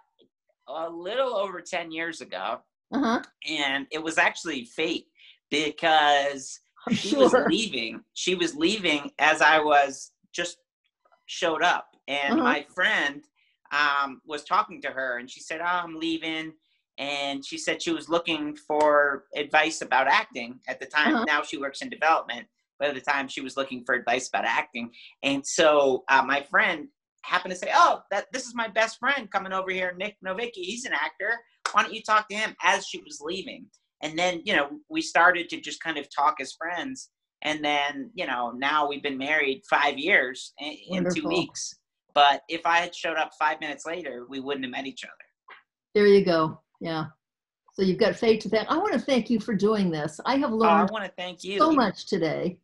a 0.68 0.88
little 0.88 1.34
over 1.34 1.60
ten 1.60 1.90
years 1.90 2.20
ago, 2.20 2.60
Uh 2.92 2.98
huh. 3.00 3.22
and 3.48 3.86
it 3.90 4.02
was 4.02 4.18
actually 4.18 4.64
fate 4.64 5.06
because 5.50 6.60
I'm 6.86 6.94
she 6.94 7.14
was 7.16 7.32
leaving. 7.48 8.00
She 8.14 8.34
was 8.34 8.54
leaving 8.56 9.10
as 9.18 9.40
I 9.40 9.58
was 9.60 10.12
just 10.32 10.58
showed 11.26 11.62
up, 11.62 11.88
and 12.08 12.34
Uh-huh. 12.34 12.44
my 12.44 12.66
friend 12.74 13.22
um, 13.72 14.20
was 14.26 14.44
talking 14.44 14.82
to 14.82 14.88
her, 14.88 15.18
and 15.18 15.30
she 15.30 15.40
said, 15.40 15.60
"Oh, 15.60 15.64
I'm 15.84 15.98
leaving." 15.98 16.52
And 16.98 17.44
she 17.44 17.56
said 17.56 17.82
she 17.82 17.92
was 17.92 18.08
looking 18.10 18.54
for 18.54 19.24
advice 19.34 19.80
about 19.80 20.08
acting 20.08 20.60
at 20.68 20.78
the 20.78 20.86
time. 20.86 21.14
Uh-huh. 21.14 21.24
Now 21.26 21.42
she 21.42 21.56
works 21.56 21.80
in 21.80 21.88
development, 21.88 22.46
but 22.78 22.88
at 22.88 22.94
the 22.94 23.00
time 23.00 23.28
she 23.28 23.40
was 23.40 23.56
looking 23.56 23.82
for 23.84 23.94
advice 23.94 24.28
about 24.28 24.44
acting. 24.44 24.90
And 25.22 25.44
so 25.46 26.04
uh, 26.10 26.22
my 26.22 26.42
friend 26.42 26.88
happened 27.22 27.52
to 27.54 27.58
say, 27.58 27.70
"Oh, 27.74 28.02
that 28.10 28.26
this 28.32 28.46
is 28.46 28.54
my 28.54 28.68
best 28.68 28.98
friend 28.98 29.30
coming 29.30 29.52
over 29.52 29.70
here, 29.70 29.94
Nick 29.96 30.16
Novicki. 30.26 30.62
He's 30.70 30.84
an 30.84 30.92
actor. 30.92 31.38
Why 31.72 31.82
don't 31.82 31.94
you 31.94 32.02
talk 32.02 32.28
to 32.28 32.36
him?" 32.36 32.54
As 32.62 32.86
she 32.86 33.00
was 33.02 33.20
leaving, 33.20 33.66
and 34.02 34.18
then 34.18 34.40
you 34.44 34.54
know 34.54 34.68
we 34.88 35.02
started 35.02 35.48
to 35.50 35.60
just 35.60 35.80
kind 35.82 35.98
of 35.98 36.06
talk 36.14 36.36
as 36.40 36.52
friends 36.52 37.10
and 37.42 37.64
then 37.64 38.10
you 38.14 38.26
know 38.26 38.52
now 38.56 38.88
we've 38.88 39.02
been 39.02 39.18
married 39.18 39.62
five 39.68 39.98
years 39.98 40.52
in, 40.60 40.76
in 40.88 41.14
two 41.14 41.26
weeks 41.26 41.74
but 42.14 42.42
if 42.48 42.64
i 42.66 42.78
had 42.78 42.94
showed 42.94 43.16
up 43.16 43.30
five 43.38 43.60
minutes 43.60 43.86
later 43.86 44.26
we 44.28 44.38
wouldn't 44.40 44.64
have 44.64 44.72
met 44.72 44.86
each 44.86 45.04
other 45.04 45.12
There 45.94 46.06
you 46.06 46.24
go. 46.24 46.58
Yeah. 46.80 47.06
So 47.74 47.82
you've 47.82 47.98
got 47.98 48.16
fate 48.16 48.40
to 48.42 48.48
thank. 48.48 48.68
I 48.68 48.76
want 48.76 48.92
to 48.92 48.98
thank 48.98 49.30
you 49.30 49.40
for 49.40 49.54
doing 49.54 49.90
this. 49.90 50.20
I 50.26 50.36
have 50.36 50.52
oh, 50.52 50.62
i 50.62 50.84
want 50.84 51.04
to 51.04 51.12
thank 51.16 51.42
you 51.42 51.58
so 51.58 51.72
much 51.72 52.06
today. 52.06 52.58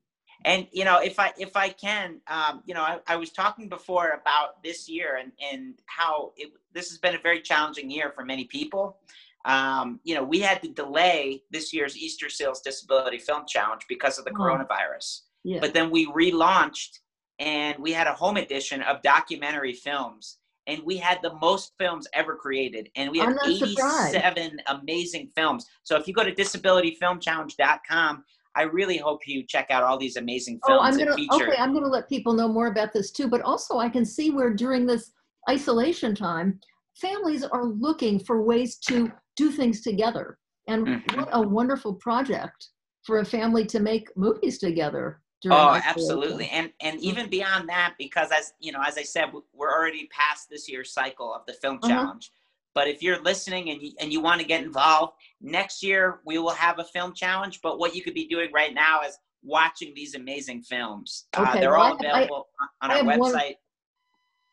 And 0.44 0.66
you 0.72 0.84
know 0.84 0.98
if 1.00 1.18
i 1.18 1.32
if 1.38 1.56
i 1.56 1.68
can 1.68 2.20
um, 2.28 2.62
you 2.66 2.74
know 2.74 2.82
I, 2.82 2.98
I 3.06 3.16
was 3.16 3.30
talking 3.30 3.68
before 3.68 4.10
about 4.20 4.62
this 4.62 4.88
year 4.88 5.16
and 5.16 5.32
and 5.52 5.74
how 5.86 6.32
it, 6.36 6.52
this 6.72 6.88
has 6.90 6.98
been 6.98 7.14
a 7.14 7.18
very 7.20 7.40
challenging 7.40 7.90
year 7.90 8.12
for 8.14 8.24
many 8.24 8.44
people 8.44 8.98
um, 9.44 10.00
you 10.04 10.14
know 10.14 10.22
we 10.22 10.40
had 10.40 10.62
to 10.62 10.68
delay 10.68 11.42
this 11.50 11.72
year's 11.72 11.96
easter 11.96 12.28
seals 12.28 12.60
disability 12.60 13.18
film 13.18 13.42
challenge 13.46 13.82
because 13.88 14.18
of 14.18 14.24
the 14.24 14.30
Oh. 14.32 14.34
coronavirus 14.40 15.22
Yeah. 15.44 15.60
but 15.60 15.72
then 15.74 15.90
we 15.90 16.06
relaunched 16.06 16.98
and 17.38 17.78
we 17.78 17.92
had 17.92 18.06
a 18.06 18.12
home 18.12 18.36
edition 18.36 18.82
of 18.82 19.00
documentary 19.02 19.72
films 19.72 20.38
and 20.66 20.82
we 20.82 20.96
had 20.98 21.18
the 21.22 21.32
most 21.34 21.72
films 21.78 22.06
ever 22.12 22.34
created 22.36 22.90
and 22.96 23.10
we 23.10 23.18
have 23.20 23.28
I'm 23.30 23.34
not 23.36 23.46
surprised. 23.56 24.14
87 24.16 24.60
amazing 24.68 25.28
films 25.34 25.66
so 25.82 25.96
if 25.96 26.06
you 26.06 26.14
go 26.14 26.22
to 26.24 26.32
disabilityfilmchallenge.com 26.34 28.24
i 28.58 28.62
really 28.62 28.96
hope 28.98 29.26
you 29.26 29.42
check 29.44 29.70
out 29.70 29.82
all 29.84 29.96
these 29.96 30.16
amazing 30.16 30.60
films 30.66 30.80
Oh, 30.80 30.84
I'm 30.84 30.98
gonna 30.98 31.14
feature 31.14 31.34
okay. 31.48 31.56
I'm 31.58 31.72
gonna 31.72 31.86
let 31.86 32.08
people 32.08 32.32
know 32.32 32.48
more 32.48 32.66
about 32.66 32.92
this 32.92 33.10
too. 33.10 33.28
But 33.28 33.42
also, 33.42 33.78
I 33.78 33.88
can 33.88 34.04
see 34.04 34.30
where 34.30 34.52
during 34.52 34.84
this 34.84 35.12
isolation 35.48 36.14
time, 36.14 36.60
families 36.96 37.44
are 37.44 37.64
looking 37.64 38.18
for 38.18 38.42
ways 38.42 38.76
to 38.88 39.10
do 39.36 39.50
things 39.52 39.80
together. 39.82 40.38
And 40.66 40.86
Mhm. 40.86 41.16
what 41.16 41.28
a 41.32 41.40
wonderful 41.40 41.94
project 41.94 42.68
for 43.06 43.20
a 43.20 43.24
family 43.24 43.64
to 43.66 43.80
make 43.80 44.14
movies 44.16 44.58
together. 44.58 45.22
Oh, 45.46 45.80
absolutely, 45.82 46.48
and 46.50 46.72
and 46.80 47.00
even 47.00 47.30
beyond 47.30 47.68
that, 47.68 47.94
because 47.96 48.30
as 48.32 48.52
you 48.58 48.72
know, 48.72 48.82
as 48.84 48.98
I 48.98 49.04
said, 49.04 49.26
we're 49.52 49.72
already 49.72 50.06
past 50.08 50.50
this 50.50 50.68
year's 50.68 50.92
cycle 50.92 51.32
of 51.32 51.46
the 51.46 51.54
film 51.54 51.78
Uh-huh. 51.82 51.88
challenge. 51.88 52.32
But 52.78 52.86
if 52.86 53.02
you're 53.02 53.20
listening 53.24 53.70
and 53.70 53.82
you, 53.82 53.90
and 53.98 54.12
you 54.12 54.20
want 54.20 54.40
to 54.40 54.46
get 54.46 54.62
involved, 54.62 55.14
next 55.40 55.82
year 55.82 56.20
we 56.24 56.38
will 56.38 56.50
have 56.52 56.78
a 56.78 56.84
film 56.84 57.12
challenge. 57.12 57.58
But 57.60 57.80
what 57.80 57.92
you 57.96 58.04
could 58.04 58.14
be 58.14 58.28
doing 58.28 58.52
right 58.52 58.72
now 58.72 59.00
is 59.00 59.18
watching 59.42 59.92
these 59.96 60.14
amazing 60.14 60.62
films. 60.62 61.26
uh, 61.36 61.42
Okay, 61.48 61.58
they're 61.58 61.72
well, 61.72 61.80
all 61.80 61.86
I- 61.86 62.06
I- 62.06 62.20
available 62.20 62.48
on- 62.60 62.68
I 62.80 62.86
our 62.90 62.96
have 62.98 63.06
one- 63.18 63.32
website. 63.32 63.56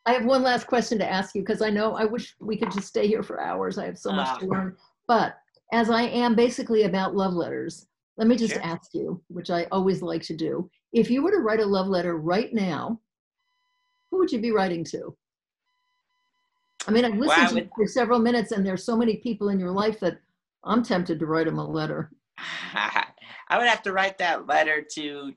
I 0.06 0.12
have 0.14 0.24
one 0.24 0.42
last 0.42 0.66
question 0.66 0.98
to 0.98 1.08
ask 1.08 1.36
you 1.36 1.42
because 1.42 1.62
I 1.62 1.70
know 1.70 1.94
I 1.94 2.04
wish 2.04 2.34
we 2.40 2.56
could 2.56 2.72
just 2.72 2.88
stay 2.88 3.06
here 3.06 3.22
for 3.22 3.40
hours. 3.40 3.78
I 3.78 3.84
have 3.86 3.96
so 3.98 4.10
much 4.10 4.40
to 4.40 4.46
Ah. 4.46 4.48
learn. 4.48 4.76
But 5.06 5.38
as 5.70 5.88
I 5.88 6.02
am 6.02 6.34
basically 6.34 6.82
about 6.82 7.14
love 7.14 7.32
letters, 7.32 7.86
let 8.16 8.26
me 8.26 8.34
just 8.36 8.54
Sure. 8.54 8.62
ask 8.64 8.92
you, 8.92 9.22
which 9.28 9.50
I 9.50 9.66
always 9.70 10.02
like 10.02 10.22
to 10.24 10.34
do. 10.34 10.68
If 10.92 11.10
you 11.12 11.22
were 11.22 11.30
to 11.30 11.38
write 11.38 11.60
a 11.60 11.66
love 11.66 11.86
letter 11.86 12.16
right 12.16 12.52
now, 12.52 13.00
who 14.10 14.18
would 14.18 14.32
you 14.32 14.40
be 14.40 14.50
writing 14.50 14.82
to? 14.86 15.16
I 16.86 16.90
mean, 16.90 17.04
I've 17.04 17.16
listened 17.16 17.56
to 17.56 17.68
for 17.74 17.86
several 17.86 18.18
minutes, 18.18 18.52
and 18.52 18.64
there's 18.64 18.84
so 18.84 18.96
many 18.96 19.16
people 19.16 19.48
in 19.48 19.58
your 19.58 19.70
life 19.70 20.00
that 20.00 20.18
I'm 20.64 20.82
tempted 20.82 21.18
to 21.18 21.26
write 21.26 21.46
them 21.46 21.58
a 21.58 21.68
letter. 21.68 22.12
I 22.74 23.58
would 23.58 23.66
have 23.66 23.82
to 23.82 23.92
write 23.92 24.18
that 24.18 24.46
letter 24.46 24.84
to 24.94 25.32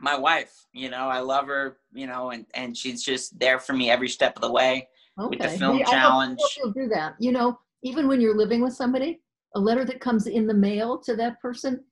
my 0.00 0.16
wife. 0.16 0.52
You 0.72 0.90
know, 0.90 1.08
I 1.08 1.20
love 1.20 1.46
her. 1.46 1.78
You 1.92 2.06
know, 2.06 2.30
and 2.30 2.46
and 2.54 2.76
she's 2.76 3.02
just 3.02 3.38
there 3.38 3.58
for 3.58 3.72
me 3.72 3.90
every 3.90 4.08
step 4.08 4.36
of 4.36 4.42
the 4.42 4.52
way. 4.52 4.88
Okay. 5.18 5.28
With 5.30 5.40
the 5.40 5.58
film 5.58 5.76
Maybe- 5.76 5.84
I 5.84 5.88
hope- 5.88 5.94
I 5.94 6.00
challenge. 6.00 6.38
you'll 6.56 6.72
do 6.72 6.88
that. 6.88 7.14
You 7.18 7.32
know, 7.32 7.58
even 7.82 8.06
when 8.06 8.20
you're 8.20 8.36
living 8.36 8.62
with 8.62 8.74
somebody, 8.74 9.20
a 9.54 9.60
letter 9.60 9.84
that 9.84 10.00
comes 10.00 10.26
in 10.26 10.46
the 10.46 10.54
mail 10.54 10.98
to 10.98 11.16
that 11.16 11.40
person 11.40 11.84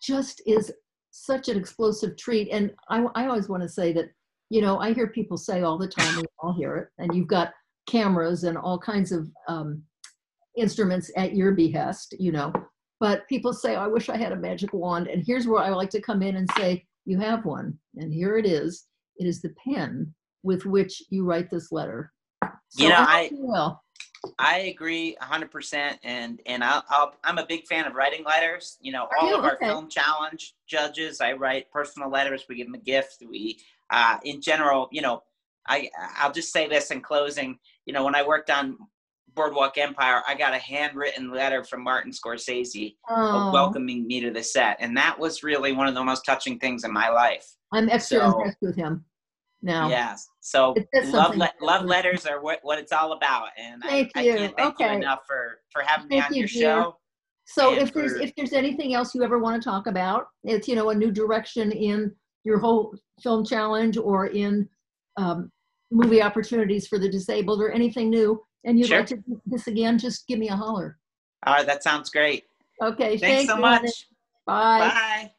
just 0.00 0.42
is 0.46 0.72
such 1.10 1.48
an 1.48 1.56
explosive 1.56 2.16
treat. 2.16 2.48
And 2.50 2.72
I, 2.88 3.04
I 3.14 3.26
always 3.26 3.48
want 3.48 3.62
to 3.62 3.68
say 3.68 3.92
that 3.92 4.10
you 4.50 4.60
know, 4.60 4.78
I 4.78 4.92
hear 4.92 5.06
people 5.06 5.38
say 5.38 5.62
all 5.62 5.78
the 5.78 5.88
time, 5.88 6.14
we 6.18 6.24
all 6.38 6.52
hear 6.52 6.76
it, 6.76 6.88
and 6.98 7.16
you've 7.16 7.26
got 7.26 7.54
cameras 7.86 8.44
and 8.44 8.56
all 8.56 8.78
kinds 8.78 9.12
of 9.12 9.28
um, 9.48 9.82
instruments 10.56 11.10
at 11.16 11.34
your 11.34 11.52
behest, 11.52 12.14
you 12.18 12.32
know. 12.32 12.52
But 13.00 13.26
people 13.28 13.52
say, 13.52 13.74
I 13.74 13.86
wish 13.86 14.08
I 14.08 14.16
had 14.16 14.32
a 14.32 14.36
magic 14.36 14.72
wand. 14.72 15.08
And 15.08 15.24
here's 15.26 15.46
where 15.46 15.62
I 15.62 15.70
like 15.70 15.90
to 15.90 16.00
come 16.00 16.22
in 16.22 16.36
and 16.36 16.48
say, 16.56 16.86
You 17.04 17.18
have 17.18 17.44
one. 17.44 17.76
And 17.96 18.12
here 18.12 18.36
it 18.38 18.46
is. 18.46 18.86
It 19.16 19.26
is 19.26 19.42
the 19.42 19.52
pen 19.66 20.14
with 20.42 20.64
which 20.66 21.02
you 21.10 21.24
write 21.24 21.50
this 21.50 21.72
letter. 21.72 22.12
So 22.68 22.84
You 22.84 22.88
know, 22.90 22.96
I, 22.98 23.22
I- 23.24 23.30
will. 23.32 23.82
I 24.38 24.58
agree 24.72 25.16
100%. 25.20 25.98
And, 26.04 26.40
and 26.46 26.62
I'll, 26.62 26.84
I'll, 26.90 27.12
I'm 27.24 27.38
a 27.38 27.46
big 27.46 27.66
fan 27.66 27.86
of 27.86 27.94
writing 27.96 28.22
letters. 28.24 28.76
You 28.80 28.92
know, 28.92 29.02
Are 29.06 29.18
all 29.20 29.28
you? 29.30 29.36
of 29.36 29.44
our 29.44 29.54
Okay. 29.56 29.66
film 29.66 29.88
challenge 29.88 30.54
judges, 30.68 31.20
I 31.20 31.32
write 31.32 31.72
personal 31.72 32.08
letters. 32.08 32.44
We 32.48 32.54
give 32.54 32.68
them 32.68 32.74
a 32.76 32.78
gift. 32.84 33.24
We, 33.28 33.58
uh, 33.90 34.18
in 34.22 34.40
general, 34.40 34.88
you 34.92 35.02
know, 35.02 35.24
I, 35.66 35.90
I'll 36.18 36.30
just 36.32 36.52
say 36.52 36.68
this 36.68 36.92
in 36.92 37.00
closing. 37.00 37.58
You 37.86 37.92
know, 37.92 38.04
when 38.04 38.14
I 38.14 38.26
worked 38.26 38.50
on 38.50 38.76
Boardwalk 39.34 39.78
Empire, 39.78 40.22
I 40.28 40.34
got 40.34 40.54
a 40.54 40.58
handwritten 40.58 41.32
letter 41.32 41.64
from 41.64 41.82
Martin 41.82 42.12
Scorsese 42.12 42.94
Oh, 43.08 43.50
welcoming 43.52 44.06
me 44.06 44.20
to 44.20 44.30
the 44.30 44.42
set. 44.42 44.76
And 44.80 44.96
that 44.96 45.18
was 45.18 45.42
really 45.42 45.72
one 45.72 45.86
of 45.88 45.94
the 45.94 46.04
most 46.04 46.24
touching 46.24 46.58
things 46.58 46.84
in 46.84 46.92
my 46.92 47.08
life. 47.08 47.46
I'm 47.72 47.88
extra 47.88 48.18
so- 48.18 48.26
impressed 48.38 48.58
with 48.60 48.76
him 48.76 49.04
now. 49.62 49.88
Yes. 49.88 50.28
So 50.40 50.74
love, 51.06 51.36
le- 51.36 51.52
love 51.60 51.84
letters 51.84 52.26
are 52.26 52.40
what, 52.42 52.58
what 52.62 52.78
it's 52.78 52.92
all 52.92 53.12
about. 53.12 53.48
And 53.56 53.82
Thank 53.82 54.10
I, 54.16 54.22
you. 54.22 54.32
I 54.32 54.36
can't 54.36 54.56
thank 54.56 54.78
you 54.78 54.86
Okay. 54.86 54.96
enough 54.96 55.20
for, 55.26 55.60
for 55.72 55.82
having 55.82 56.08
me 56.08 56.16
Thank 56.18 56.30
on 56.30 56.34
you, 56.34 56.40
your 56.40 56.48
dear. 56.48 56.82
show. 56.82 56.96
So 57.44 57.74
if 57.74 57.92
there's 57.92 58.12
if 58.14 58.32
there's 58.36 58.52
anything 58.52 58.94
else 58.94 59.14
you 59.16 59.22
ever 59.24 59.38
want 59.40 59.60
to 59.60 59.68
talk 59.68 59.88
about, 59.88 60.26
it's 60.44 60.68
you 60.68 60.76
know 60.76 60.90
a 60.90 60.94
new 60.94 61.10
direction 61.10 61.72
in 61.72 62.14
your 62.44 62.58
whole 62.60 62.94
film 63.20 63.44
challenge 63.44 63.98
or 63.98 64.28
in 64.28 64.68
um, 65.16 65.50
movie 65.92 66.22
opportunities 66.22 66.86
for 66.86 66.98
the 66.98 67.08
disabled 67.08 67.60
or 67.60 67.70
anything 67.70 68.10
new, 68.10 68.42
and 68.64 68.78
you'd 68.78 68.88
Sure. 68.88 68.98
like 68.98 69.06
to 69.08 69.16
do 69.16 69.40
this 69.46 69.66
again, 69.66 69.98
just 69.98 70.26
give 70.26 70.38
me 70.38 70.48
a 70.48 70.56
holler. 70.56 70.98
All 71.46 71.54
right. 71.54 71.66
That 71.66 71.82
sounds 71.82 72.10
great. 72.10 72.44
Okay, 72.82 73.18
Thanks 73.18 73.20
thank 73.20 73.48
so 73.48 73.56
you, 73.56 73.60
much. 73.60 74.08
Bye. 74.46 74.88
Bye. 74.88 75.32